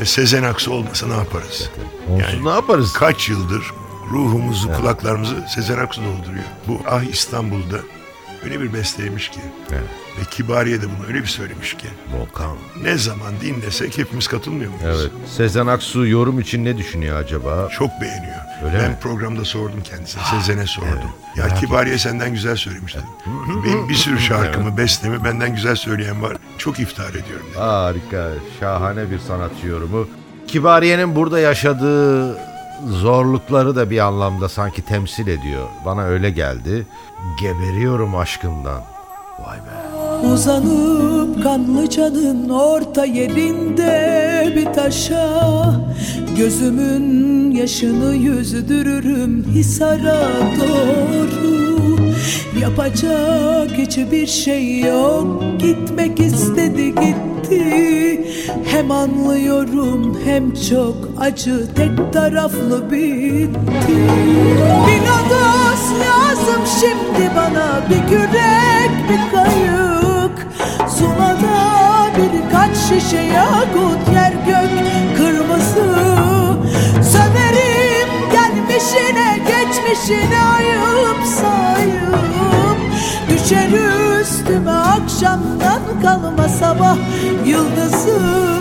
Ve 0.00 0.04
Sezen 0.04 0.42
Aksu 0.42 0.72
olmasa 0.72 1.06
ne 1.06 1.14
yaparız? 1.16 1.70
Onsuz 2.10 2.42
ne 2.44 2.50
yaparız? 2.50 2.92
Kaç 2.92 3.28
yıldır 3.28 3.62
ruhumuzu, 4.10 4.72
kulaklarımızı 4.72 5.44
Sezen 5.54 5.78
Aksu 5.78 6.00
dolduruyor. 6.00 6.44
Bu 6.68 6.80
Ah 6.90 7.02
İstanbul'da 7.02 7.76
öyle 8.44 8.60
bir 8.60 8.72
besteymiş 8.72 9.28
ki. 9.28 9.40
Evet. 9.72 10.03
Ve 10.18 10.24
Kibariye 10.30 10.82
de 10.82 10.86
bunu 10.98 11.06
öyle 11.06 11.22
bir 11.22 11.26
söylemiş 11.26 11.74
ki. 11.74 11.86
Volkan. 12.12 12.56
Ne 12.82 12.98
zaman 12.98 13.32
dinlesek 13.42 13.98
hepimiz 13.98 14.26
katılmıyor 14.28 14.70
muyuz? 14.70 14.84
Evet. 15.00 15.12
Sezen 15.36 15.66
Aksu 15.66 16.06
yorum 16.06 16.40
için 16.40 16.64
ne 16.64 16.76
düşünüyor 16.76 17.16
acaba? 17.16 17.68
Çok 17.68 17.90
beğeniyor. 18.00 18.36
Öyle 18.64 18.78
ben 18.78 18.90
mi? 18.90 18.96
programda 19.00 19.44
sordum 19.44 19.82
kendisine. 19.84 20.22
Sezen'e 20.30 20.66
sordum. 20.66 21.10
Ya 21.36 21.44
merak 21.44 21.60
Kibariye 21.60 21.98
senden 21.98 22.32
güzel 22.32 22.56
söylemiş 22.56 22.94
dedim. 22.94 23.06
Benim 23.64 23.88
bir 23.88 23.94
sürü 23.94 24.20
şarkımı, 24.28 24.76
bestemi 24.76 25.24
benden 25.24 25.54
güzel 25.54 25.76
söyleyen 25.76 26.22
var. 26.22 26.36
Çok 26.58 26.80
iftihar 26.80 27.10
ediyorum 27.10 27.46
dedi. 27.50 27.58
Harika, 27.58 28.30
şahane 28.60 29.10
bir 29.10 29.18
sanatçı 29.18 29.66
yorumu. 29.66 30.08
Kibariye'nin 30.46 31.16
burada 31.16 31.38
yaşadığı 31.40 32.34
zorlukları 32.88 33.76
da 33.76 33.90
bir 33.90 33.98
anlamda 33.98 34.48
sanki 34.48 34.82
temsil 34.82 35.26
ediyor. 35.28 35.68
Bana 35.84 36.02
öyle 36.04 36.30
geldi. 36.30 36.86
Geberiyorum 37.40 38.16
aşkımdan. 38.16 38.82
Vay 39.38 39.58
be. 39.58 39.83
Uzanıp 40.32 41.42
kanlıcanın 41.42 42.48
orta 42.48 43.04
yerinde 43.04 44.52
bir 44.56 44.72
taşa. 44.72 45.30
Gözümün 46.36 47.50
yaşını 47.50 48.14
yüzdürürüm 48.14 49.44
Hisar'a 49.54 50.28
doğru. 50.60 51.64
Yapacak 52.60 53.70
hiçbir 53.78 54.26
şey 54.26 54.80
yok 54.80 55.42
Gitmek 55.58 56.20
istedi 56.20 56.94
gitti. 56.94 58.24
Hem 58.64 58.90
anlıyorum 58.90 60.18
hem 60.24 60.54
çok 60.54 60.96
acı 61.20 61.74
Tek 61.74 62.12
taraflı 62.12 62.90
bitti. 62.90 63.96
Bir 64.86 65.04
lazım 66.00 66.62
şimdi 66.80 67.30
bana 67.36 67.82
Bir 67.90 68.08
kürek 68.08 68.90
bir 69.08 69.30
kayık 69.32 69.83
Zula'da 70.98 72.10
birkaç 72.16 72.76
şişe 72.76 73.20
yakut 73.20 74.14
Yer 74.14 74.32
gök 74.32 74.70
kırmızı. 75.16 76.04
Söverim 77.02 78.08
gelmişine 78.32 79.38
geçmişine 79.38 80.44
ayıp 80.56 81.26
sayıp. 81.40 82.78
Düşer 83.28 83.68
üstüme 84.20 84.70
akşamdan 84.70 85.80
kalma 86.02 86.48
sabah 86.48 86.96
yıldızı 87.46 88.54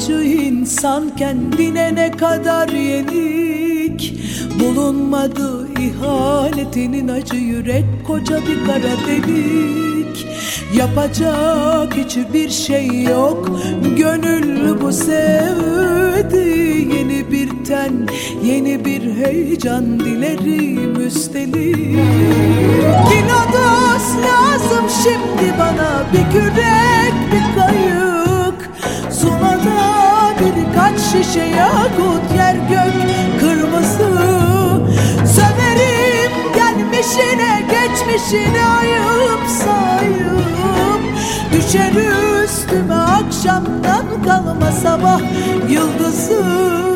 acı 0.00 0.22
insan 0.22 1.16
kendine 1.16 1.94
ne 1.94 2.10
kadar 2.10 2.68
yenik? 2.68 4.14
Bulunmadı 4.60 5.68
ihanetinin 5.80 7.08
acı 7.08 7.36
yürek 7.36 7.84
koca 8.06 8.36
bir 8.36 8.66
kara 8.66 8.96
delik. 9.06 10.26
Yapacak 10.74 11.96
hiçbir 11.96 12.50
şey 12.50 13.02
yok 13.02 13.60
Gönül 13.96 14.80
bu 14.80 14.92
sevdi. 14.92 16.48
Yeni 16.96 17.32
bir 17.32 17.64
ten 17.64 17.92
yeni 18.44 18.84
bir 18.84 19.14
heyecan 19.14 20.00
dilerim 20.00 21.06
üstelik 21.06 21.98
Bir 23.10 23.22
lodos 23.24 24.06
lazım 24.24 24.84
şimdi 25.02 25.58
bana 25.58 26.04
Bir 26.12 26.32
kürek 26.32 27.14
bir 27.32 27.60
kayık 27.60 27.89
şişe 31.12 31.44
yakut 31.44 32.36
Yer 32.36 32.54
gök 32.54 32.94
kırmızı. 33.40 34.10
Söverim 35.26 36.32
gelmişine 36.54 37.62
geçmişine 37.70 38.66
ayıp 38.66 39.48
sayıp. 39.48 41.02
Düşer 41.52 41.92
üstüme 42.44 42.94
akşamdan 42.94 44.06
kalma 44.24 44.72
sabah 44.72 45.20
yıldızı 45.68 46.89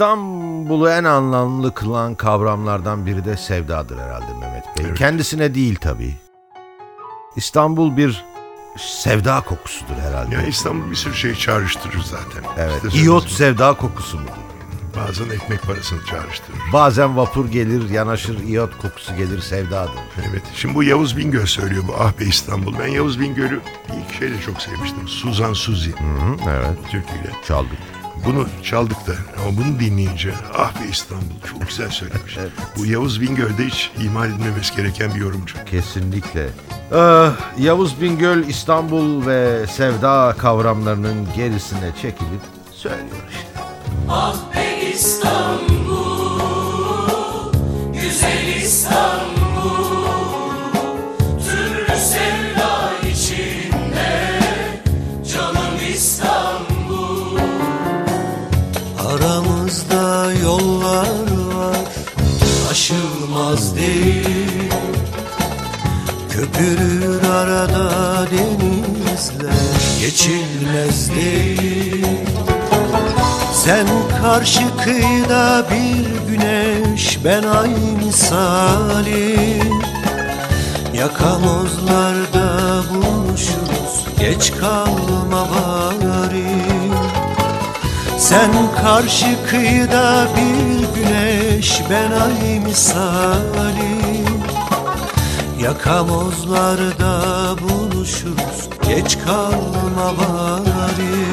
İstanbul'u 0.00 0.90
en 0.90 1.04
anlamlı 1.04 1.74
kılan 1.74 2.14
kavramlardan 2.14 3.06
biri 3.06 3.24
de 3.24 3.36
sevdadır 3.36 3.98
herhalde 3.98 4.34
Mehmet 4.40 4.64
Bey. 4.78 4.86
Evet. 4.86 4.98
Kendisine 4.98 5.54
değil 5.54 5.76
tabii. 5.80 6.14
İstanbul 7.36 7.96
bir 7.96 8.24
sevda 8.78 9.40
kokusudur 9.40 9.94
herhalde. 9.94 10.34
Ya 10.34 10.42
İstanbul 10.42 10.90
bir 10.90 10.96
sürü 10.96 11.14
şey 11.14 11.34
çağrıştırır 11.34 12.02
zaten. 12.02 12.50
evet. 12.58 12.84
İşte 12.88 12.98
İyot 12.98 13.28
sevda 13.30 13.74
kokusu 13.74 14.18
mudur? 14.18 14.32
Bazen 14.96 15.30
ekmek 15.30 15.62
parasını 15.62 16.04
çağrıştırır. 16.04 16.58
Bazen 16.72 17.16
vapur 17.16 17.48
gelir, 17.48 17.90
yanaşır, 17.90 18.38
iyot 18.44 18.78
kokusu 18.78 19.16
gelir, 19.16 19.40
sevdadır. 19.40 20.00
Evet. 20.30 20.42
Şimdi 20.54 20.74
bu 20.74 20.82
Yavuz 20.82 21.16
Bingöl 21.16 21.46
söylüyor 21.46 21.84
bu 21.88 21.94
Ah 22.00 22.12
be 22.20 22.24
İstanbul. 22.24 22.74
Ben 22.78 22.88
Yavuz 22.88 23.20
Bingöl'ü 23.20 23.60
ilk 23.88 24.18
şeyle 24.18 24.40
çok 24.40 24.62
sevmiştim. 24.62 25.08
Suzan 25.08 25.52
Suzi 25.52 25.90
Hı, 25.90 26.36
evet. 26.50 26.78
türküyle. 26.90 27.30
Çaldık. 27.48 27.99
Bunu 28.26 28.46
çaldık 28.62 29.06
da 29.06 29.12
ama 29.42 29.56
bunu 29.56 29.80
dinleyince 29.80 30.34
ah 30.58 30.74
be 30.74 30.88
İstanbul 30.90 31.24
çok 31.50 31.68
güzel 31.68 31.90
söylemiş. 31.90 32.38
Bu 32.78 32.86
Yavuz 32.86 33.20
Bingöl'de 33.20 33.66
hiç 33.66 33.90
ihmal 34.00 34.28
edilmemesi 34.28 34.76
gereken 34.76 35.14
bir 35.14 35.20
yorumcu. 35.20 35.54
Kesinlikle. 35.66 36.48
Ah, 36.94 37.32
Yavuz 37.58 38.00
Bingöl 38.00 38.48
İstanbul 38.48 39.26
ve 39.26 39.66
sevda 39.66 40.34
kavramlarının 40.38 41.28
gerisine 41.36 41.90
çekilip 42.02 42.40
söylüyor 42.72 43.22
işte. 43.30 43.48
Ah 44.08 44.36
be 44.54 44.90
İstanbul, 44.94 45.29
Aşılmaz 62.90 63.76
değil. 63.76 64.72
Köpürür 66.30 67.28
arada 67.30 68.26
denizler 68.30 69.52
Geçilmez 70.00 71.10
değil. 71.10 72.06
Sen 73.54 73.86
karşı 74.22 74.62
kıyıda 74.84 75.66
bir 75.70 76.30
güneş 76.32 77.18
Ben 77.24 77.42
ay 77.42 77.70
misali 78.04 79.62
Yakamozlarda 80.94 82.82
buluşuruz 82.90 84.04
Geç 84.18 84.52
kalma 84.60 85.48
bari 85.50 86.60
sen 88.18 88.50
karşı 88.82 89.26
kıyıda 89.50 90.26
bir 90.36 91.00
güneş 91.00 91.39
ben 91.90 92.12
ay 92.12 92.60
misali 92.60 94.24
Yakamozlarda 95.62 97.20
buluşuruz 97.62 98.68
geç 98.88 99.18
kalma 99.24 100.18
bari. 100.18 101.24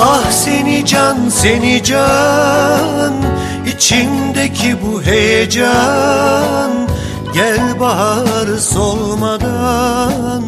Ah 0.00 0.30
seni 0.30 0.86
can 0.86 1.28
seni 1.28 1.82
can 1.84 3.14
içimdeki 3.66 4.76
bu 4.82 5.02
heyecan. 5.02 6.70
Gel 7.34 7.80
bahar 7.80 8.58
solmadan 8.60 10.42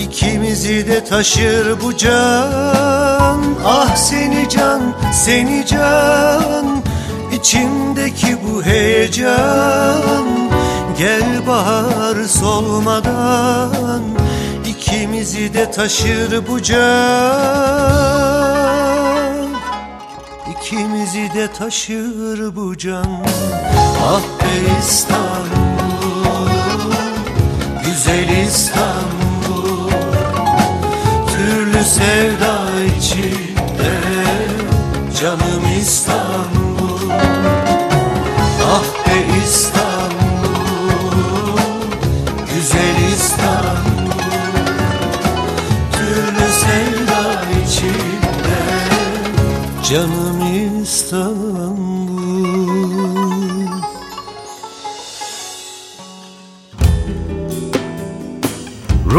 ikimizi 0.00 0.88
de 0.88 1.04
taşır 1.04 1.80
bu 1.82 1.96
can. 1.96 3.40
Ah 3.66 3.96
seni 3.96 4.48
can 4.48 4.80
seni 5.12 5.66
can 5.66 6.83
içimdeki 7.44 8.36
bu 8.44 8.62
heyecan 8.62 10.26
Gel 10.98 11.46
bahar 11.46 12.24
solmadan 12.24 14.02
ikimizi 14.66 15.54
de 15.54 15.70
taşır 15.70 16.48
bu 16.48 16.62
can. 16.62 16.78
İkimizi 20.50 21.30
de 21.34 21.52
taşır 21.58 22.56
bu 22.56 22.78
can. 22.78 23.24
Ah 24.06 24.20
be 24.20 24.78
İstanbul 24.80 26.24
Güzel 27.84 28.28
İstanbul. 28.46 29.90
Türlü 31.28 31.84
sevda 31.84 32.58
içinde 32.98 33.94
Canım 35.20 35.64
İstanbul 35.80 36.63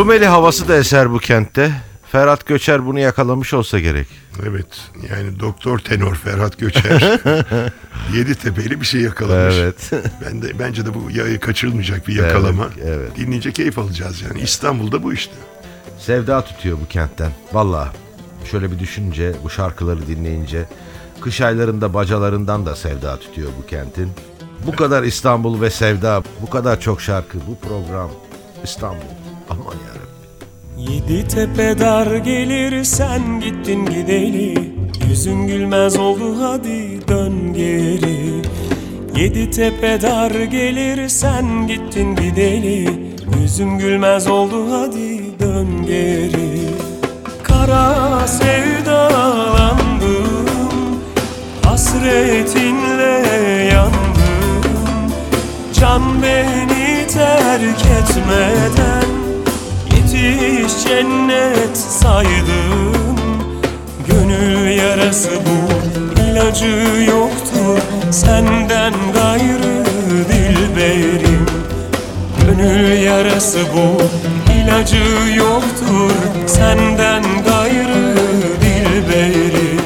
Rumeli 0.06 0.26
havası 0.26 0.68
da 0.68 0.78
eser 0.78 1.12
bu 1.12 1.20
kentte. 1.20 1.72
Ferhat 2.12 2.46
Göçer 2.46 2.86
bunu 2.86 3.00
yakalamış 3.00 3.54
olsa 3.54 3.80
gerek. 3.80 4.08
Evet 4.50 4.68
yani 5.10 5.40
doktor 5.40 5.80
tenor 5.80 6.16
Ferhat 6.16 6.60
Göçer 6.60 7.02
yedi 8.14 8.36
tepeli 8.36 8.82
bir 8.82 8.86
şey 8.86 9.02
yakalamış. 9.02 9.56
Evet. 9.58 9.92
Ben 10.26 10.42
de 10.42 10.60
bence 10.60 10.86
de 10.86 10.94
bu 10.94 11.12
yayı 11.12 11.40
kaçırılmayacak 11.40 12.08
bir 12.08 12.16
yakalama. 12.16 12.68
Evet, 12.78 12.88
evet. 12.88 13.18
Dinleyince 13.18 13.52
keyif 13.52 13.80
alacağız 13.80 14.22
yani. 14.22 14.40
İstanbul'da 14.42 15.04
bu 15.04 15.14
işte. 15.14 15.34
Sevda 16.00 16.42
tutuyor 16.42 16.78
bu 16.84 16.88
kentten. 16.88 17.32
Vallahi 17.54 17.90
şöyle 18.52 18.72
bir 18.72 18.80
düşününce 18.80 19.34
bu 19.44 19.50
şarkıları 19.50 20.08
dinleyince 20.08 20.66
kış 21.22 21.42
aylarında 21.42 21.94
bacalarından 21.94 22.66
da 22.66 22.76
sevda 22.76 23.20
tutuyor 23.20 23.50
bu 23.62 23.68
kentin. 23.68 24.12
Bu 24.66 24.76
kadar 24.76 25.04
İstanbul 25.04 25.62
ve 25.62 25.70
sevda, 25.70 26.24
bu 26.42 26.50
kadar 26.50 26.80
çok 26.80 27.02
şarkı, 27.02 27.38
bu 27.48 27.68
program 27.68 28.12
İstanbul. 28.64 29.25
Aman. 29.50 29.76
Yedi 30.78 31.28
tepe 31.28 31.80
dar 31.80 32.16
gelir 32.16 32.84
sen 32.84 33.40
gittin 33.40 33.86
gideli. 33.86 34.74
Yüzün 35.10 35.48
gülmez 35.48 35.98
oldu 35.98 36.42
hadi 36.42 37.08
dön 37.08 37.54
geri. 37.54 38.42
Yedi 39.16 39.52
tepe 39.52 40.02
dar 40.02 40.32
gelir 40.32 41.10
sen 41.10 41.68
gittin 41.68 42.16
gideli. 42.16 42.90
Yüzün 43.42 43.78
gülmez 43.78 44.28
oldu 44.28 44.72
hadi 44.72 45.40
dön 45.40 45.86
geri. 45.88 46.60
Kara 47.44 48.28
sevdalandım 48.28 49.76
Hasretinle 51.64 53.24
yandım. 53.74 55.14
Can 55.74 56.22
beni 56.24 57.08
terk 57.08 57.86
etmeden 57.86 59.25
Yetiş 60.26 60.84
cennet 60.84 61.78
saydım. 61.78 63.16
Gönül 64.08 64.78
yarası 64.78 65.30
bu 65.30 65.72
ilacı 66.22 67.06
yoktur. 67.08 67.82
Senden 68.12 68.94
gayrı 69.14 69.86
dilberim 70.30 71.46
Gönül 72.42 73.02
yarası 73.02 73.60
bu 73.60 74.02
ilacı 74.54 75.04
yoktur. 75.36 76.12
Senden 76.48 77.24
gayrı 77.48 78.16
dilberim 78.62 79.82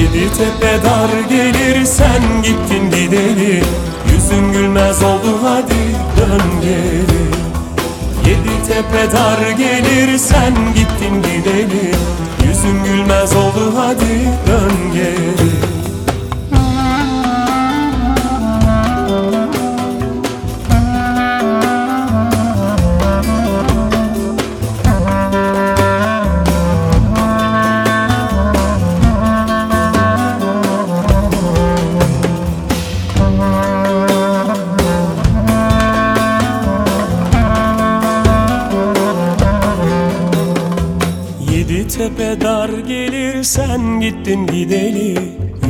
Yedi 0.00 0.28
tepe 0.38 0.84
dar 0.84 1.10
gelir 1.28 1.84
sen 1.84 2.42
gittin 2.42 2.90
gideli. 2.90 3.62
Yüzün 4.12 4.52
gülmez 4.52 5.02
oldu 5.02 5.38
hadi 5.42 5.96
dön 6.20 6.60
geri 6.62 7.37
Yedi 8.28 8.66
tepe 8.68 9.12
dar 9.12 9.50
gelir 9.50 10.18
sen 10.18 10.54
gittin 10.74 11.22
gideli 11.22 11.94
Yüzün 12.46 12.84
gülmez 12.84 13.36
oldu 13.36 13.74
hadi 13.76 14.28
dön 14.46 14.92
geri 14.94 15.57
Tepe 42.18 42.40
dar 42.40 42.68
gelir 42.68 43.42
sen 43.42 44.00
gittin 44.00 44.46
gideli. 44.46 45.18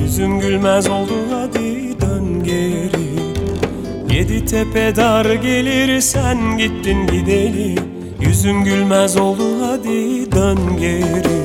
Yüzün 0.03 0.41
gülmez 0.41 0.89
oldu 0.89 1.15
hadi 1.33 2.01
dön 2.01 2.45
geri. 2.45 3.09
Yedi 4.15 4.45
tepe 4.45 4.97
dar 4.97 5.35
gelir 5.35 6.01
sen 6.01 6.59
gittin 6.59 7.07
gideli. 7.07 7.75
Yüzün 8.21 8.65
gülmez 8.65 9.17
oldu 9.17 9.43
hadi 9.67 10.33
dön 10.33 10.59
geri. 10.81 11.43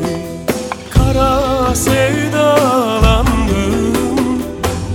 Kara 0.90 1.76
sevdalandım 1.76 3.24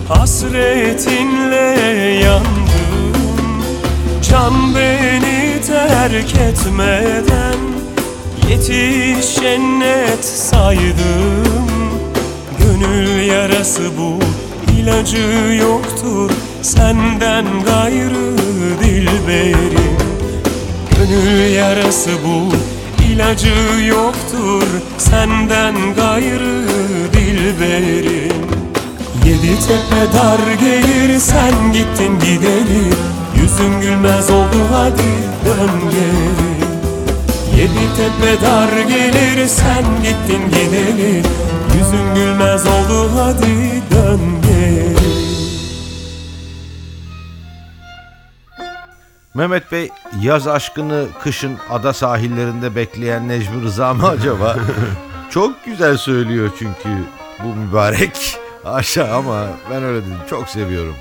Hasretinle 0.09 1.77
yandım. 2.25 3.63
Can 4.31 4.75
beni 4.75 5.61
terk 5.67 6.35
etmeden 6.35 7.68
Yetiş 8.51 9.35
cennet 9.35 10.25
saydım. 10.25 11.79
Gönül 12.59 13.27
yarası 13.27 13.83
bu 13.99 14.19
ilacı 14.73 15.57
yoktur. 15.61 16.31
Senden 16.63 17.45
gayrı 17.67 18.39
dilberim 18.83 19.99
Gönül 20.97 21.55
yarası 21.55 22.11
bu 22.25 22.55
ilacı 23.05 23.85
yoktur. 23.87 24.63
Senden 24.99 25.75
gayrı 25.97 26.65
dilberim 27.13 28.49
Yedi 29.25 29.59
tepe 29.61 30.19
dar 30.19 30.53
gelir 30.61 31.19
sen 31.19 31.73
gittin 31.73 32.19
gideli. 32.19 32.85
Yüzün 33.35 33.81
gülmez 33.81 34.31
oldu 34.31 34.57
hadi 34.73 35.03
dön 35.45 35.91
geri 35.91 36.48
Yedi 37.59 37.97
tepe 37.97 38.47
dar 38.47 38.81
gelir 38.89 39.47
sen 39.47 39.85
gittin 40.03 40.49
gideli 40.49 41.23
Yüzün 41.79 42.15
gülmez 42.15 42.67
oldu 42.67 43.11
hadi 43.17 43.83
dön 43.91 44.21
geri 44.43 44.97
Mehmet 49.35 49.73
Bey 49.73 49.89
yaz 50.23 50.47
aşkını 50.47 51.07
kışın 51.23 51.59
ada 51.71 51.93
sahillerinde 51.93 52.77
bekleyen 52.77 53.29
Necmi 53.29 53.63
Rıza 53.63 53.95
mı 53.95 54.09
acaba? 54.09 54.57
Çok 55.31 55.65
güzel 55.65 55.97
söylüyor 55.97 56.51
çünkü 56.59 56.89
bu 57.45 57.55
mübarek 57.55 58.39
aşağı 58.65 59.15
ama 59.15 59.47
ben 59.71 59.83
öyle 59.83 60.07
dedim 60.07 60.19
çok 60.31 60.49
seviyorum. 60.49 60.95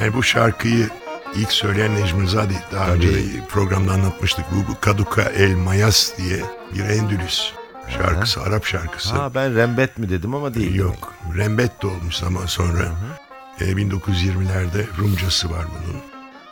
Yani 0.00 0.14
bu 0.14 0.22
şarkıyı 0.22 0.88
ilk 1.34 1.52
söyleyen 1.52 1.94
Necmi 1.94 2.22
Rıza 2.22 2.48
değil. 2.48 2.60
Daha 2.72 2.86
Tabii. 2.86 3.06
önce 3.06 3.46
programda 3.48 3.92
anlatmıştık. 3.92 4.44
Bu, 4.52 4.72
bu 4.72 4.80
Kaduka 4.80 5.22
El 5.22 5.54
Mayas 5.54 6.18
diye 6.18 6.42
bir 6.74 6.84
Endülüs 6.84 7.52
şarkısı, 7.88 8.42
Arap 8.42 8.64
şarkısı. 8.64 9.14
Ha 9.14 9.34
ben 9.34 9.54
rembet 9.56 9.98
mi 9.98 10.08
dedim 10.08 10.34
ama 10.34 10.54
değil. 10.54 10.74
Yok. 10.74 11.14
Rembet 11.36 11.82
de 11.82 11.86
olmuş 11.86 12.16
zaman 12.16 12.46
sonra. 12.46 12.92
E, 13.60 13.64
1920'lerde 13.64 14.98
Rumcası 14.98 15.50
var 15.50 15.64
bunun. 15.70 16.00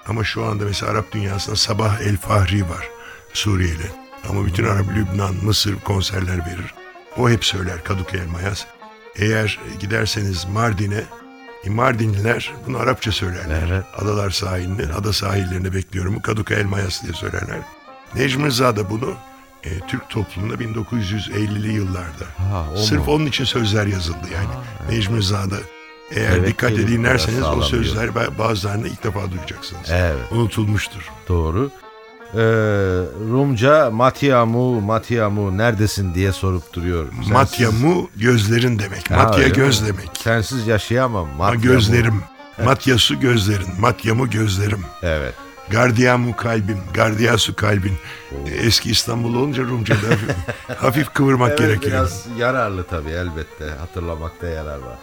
Ama 0.07 0.25
şu 0.25 0.45
anda 0.45 0.65
mesela 0.65 0.93
Arap 0.93 1.13
dünyasında 1.13 1.57
Sabah 1.57 2.01
El 2.01 2.17
Fahri 2.17 2.63
var 2.63 2.89
Suriyeli. 3.33 3.91
Ama 4.29 4.47
bütün 4.47 4.65
Arap, 4.65 4.87
Lübnan, 4.97 5.35
Mısır 5.43 5.81
konserler 5.81 6.39
verir. 6.39 6.75
O 7.17 7.31
hep 7.31 7.45
söyler 7.45 7.85
Kaduka 7.85 8.17
El 8.17 8.27
Mayas. 8.27 8.65
Eğer 9.17 9.59
giderseniz 9.81 10.45
Mardin'e 10.45 11.05
Mardinliler 11.67 12.53
bunu 12.67 12.79
Arapça 12.79 13.13
söylerler. 13.13 13.69
Evet. 13.69 13.85
Adalar 13.97 14.31
sahilini, 14.31 14.93
ada 14.99 15.13
sahillerine 15.13 15.75
bekliyorum. 15.75 16.21
Kaduka 16.23 16.55
El 16.55 16.65
Mayas 16.67 17.03
diye 17.03 17.13
söylerler. 17.13 17.59
Necmi 18.15 18.47
Rıza 18.47 18.77
da 18.77 18.91
bunu 18.91 19.15
e, 19.65 19.69
Türk 19.89 20.11
toplumunda 20.11 20.55
1950'li 20.55 21.73
yıllarda. 21.73 22.25
Ha, 22.53 22.67
Sırf 22.77 23.07
mu? 23.07 23.15
onun 23.15 23.27
için 23.27 23.45
sözler 23.45 23.87
yazıldı 23.87 24.27
yani. 24.35 24.49
Necmi 24.99 25.17
Rıza'da 25.19 25.57
eğer 26.11 26.31
Evet, 26.37 26.57
kelime 26.57 26.89
dinlerseniz 26.89 27.43
o 27.43 27.63
sözler 27.63 28.09
ba- 28.09 28.39
bazılarını 28.39 28.89
ilk 28.89 29.05
defa 29.05 29.31
duyacaksınız. 29.31 29.91
Evet 29.91 30.17
Unutulmuştur. 30.31 31.11
doğru. 31.29 31.71
Ee, 32.35 32.39
Rumca 33.31 33.91
Matiamu 33.91 34.81
Matiamu 34.81 35.59
neredesin 35.59 36.15
diye 36.15 36.33
sorup 36.33 36.73
duruyor. 36.73 37.07
Sensiz- 37.13 37.33
Matyamu 37.33 38.11
gözlerin 38.17 38.79
demek. 38.79 39.11
Ha, 39.11 39.17
Matya 39.17 39.49
göz 39.49 39.81
mi? 39.83 39.89
demek. 39.89 40.11
Sensiz 40.23 40.67
yaşayamam. 40.67 41.27
Ha, 41.29 41.35
Matyamu. 41.39 41.63
gözlerim. 41.63 42.23
Matyasu 42.65 43.21
gözlerin. 43.21 43.67
Matyamu 43.81 44.31
gözlerim. 44.31 44.81
Evet. 45.03 45.35
Gardiyamu 45.71 46.37
kalbim. 46.37 46.79
Gardiyasu 46.95 47.57
kalbin. 47.57 47.93
Eski 48.63 48.91
İstanbul 48.91 49.35
olunca 49.35 49.63
Rumca'da 49.63 49.99
hafif, 50.09 50.37
hafif 50.83 51.13
kıvırmak 51.15 51.49
Evet, 51.49 51.59
gerekiyor. 51.59 51.93
biraz 51.93 52.27
yararlı 52.39 52.85
tabii 52.85 53.11
elbette. 53.11 53.65
Hatırlamakta 53.81 54.47
yarar 54.47 54.79
var. 54.79 54.99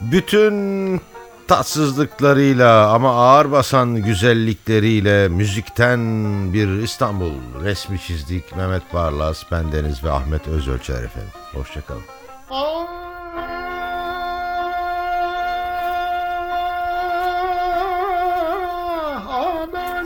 Bütün 0.00 1.00
tatsızlıklarıyla 1.50 2.90
ama 2.90 3.14
ağır 3.14 3.52
basan 3.52 4.02
güzellikleriyle 4.02 5.28
müzikten 5.28 6.00
bir 6.52 6.82
İstanbul 6.82 7.32
resmi 7.64 8.00
çizdik. 8.00 8.56
Mehmet 8.56 8.94
Barlas, 8.94 9.52
bendeniz 9.52 10.04
ve 10.04 10.10
Ahmet 10.10 10.48
Özölçer 10.48 11.02
efendim. 11.02 11.30
Hoşçakalın. 11.52 12.02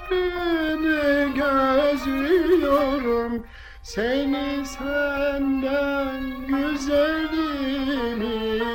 gözlüyorum 2.86 3.46
Seni 3.82 4.66
senden 4.66 6.22
güzelim 6.48 8.22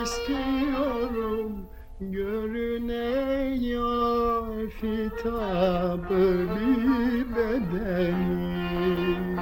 istiyorum. 0.04 1.70
Görüne 2.00 3.56
yar 3.60 4.70
fitabı 4.70 6.48
bir 6.56 7.36
bedenim 7.36 9.40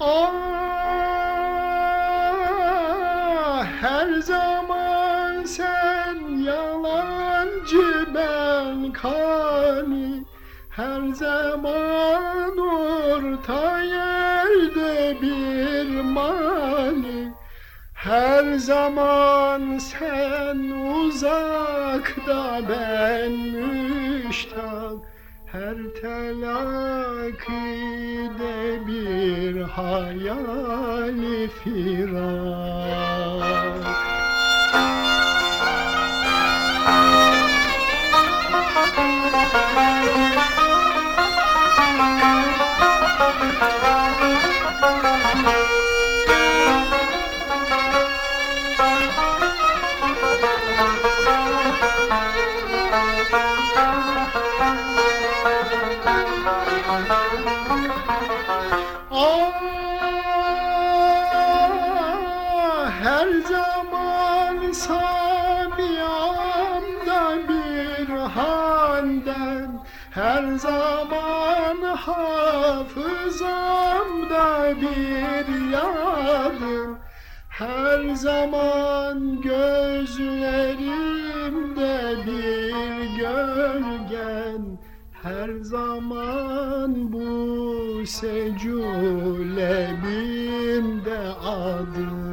Ah, 0.00 0.44
her 3.80 4.20
zaman 4.20 5.44
sen 5.44 6.16
yalancı 6.44 8.06
ben 8.14 8.92
kani. 8.92 10.24
Her 10.70 11.08
zaman 11.12 11.83
orta 13.48 13.78
yerde 13.82 15.22
bir 15.22 16.00
mani 16.00 17.32
Her 17.94 18.54
zaman 18.58 19.78
sen 19.78 20.58
uzakta 20.80 22.60
ben 22.68 23.32
müştak. 23.32 24.98
Her 25.46 25.76
telakkide 26.02 26.56
bir 28.86 29.60
hayali 29.60 31.48
firak. 31.48 32.24
Ah, 39.76 40.33
handen 68.94 69.80
Her 70.10 70.58
zaman 70.58 71.80
hafızamda 71.96 73.44
bir 74.80 75.70
yardım 75.72 76.98
Her 77.48 78.14
zaman 78.14 79.40
gözlerimde 79.40 80.24
bir 82.26 83.18
gölgen. 83.18 84.78
Her 85.22 85.50
zaman 85.60 87.12
bu 87.12 88.06
secülebimde 88.06 88.78
adım 91.44 92.23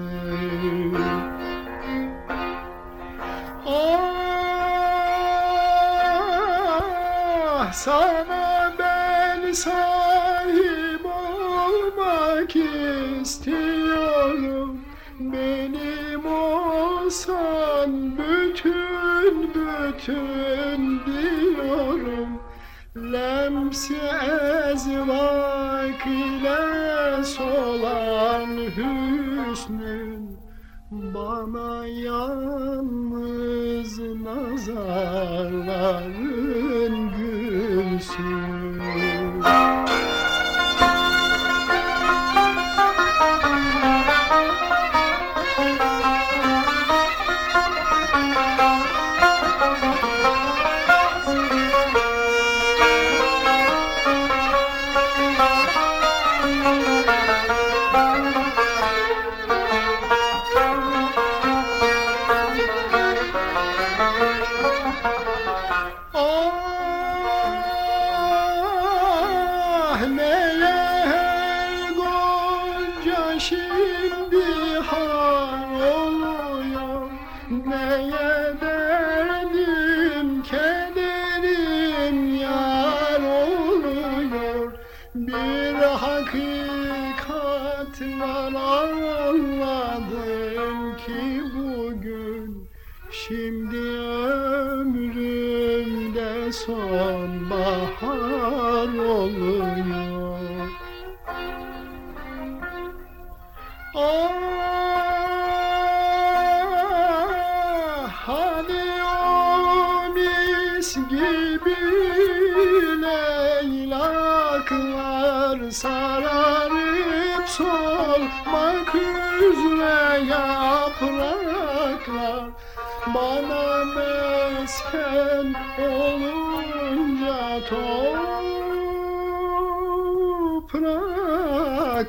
sana 7.85 8.73
ben 8.79 9.51
sahip 9.51 11.05
olmak 11.05 12.55
istiyorum. 13.21 14.81
Benim 15.19 16.25
olsan 16.25 18.17
bütün 18.17 19.53
bütün 19.53 20.99
diyorum. 21.05 22.41
Lemsi 22.95 23.95
ezvak 24.71 26.07
ile 26.07 27.23
solan 27.23 28.57
hüsnün 28.57 30.21
Bana 30.91 31.87
yalnız 31.87 33.19
nazarların 33.99 35.31
gülsün 38.01 38.81
Ah 39.43 39.80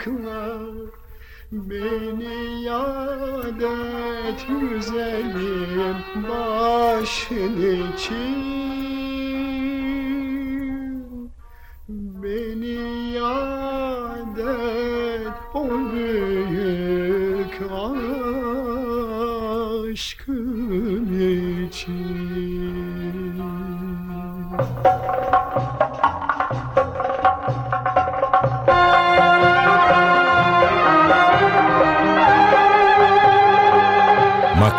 topraklar 0.05 0.91
Beni 1.53 2.65
yad 2.65 3.61
et 3.61 4.47
güzelim 4.49 5.97
başın 6.29 7.57
için 7.93 8.52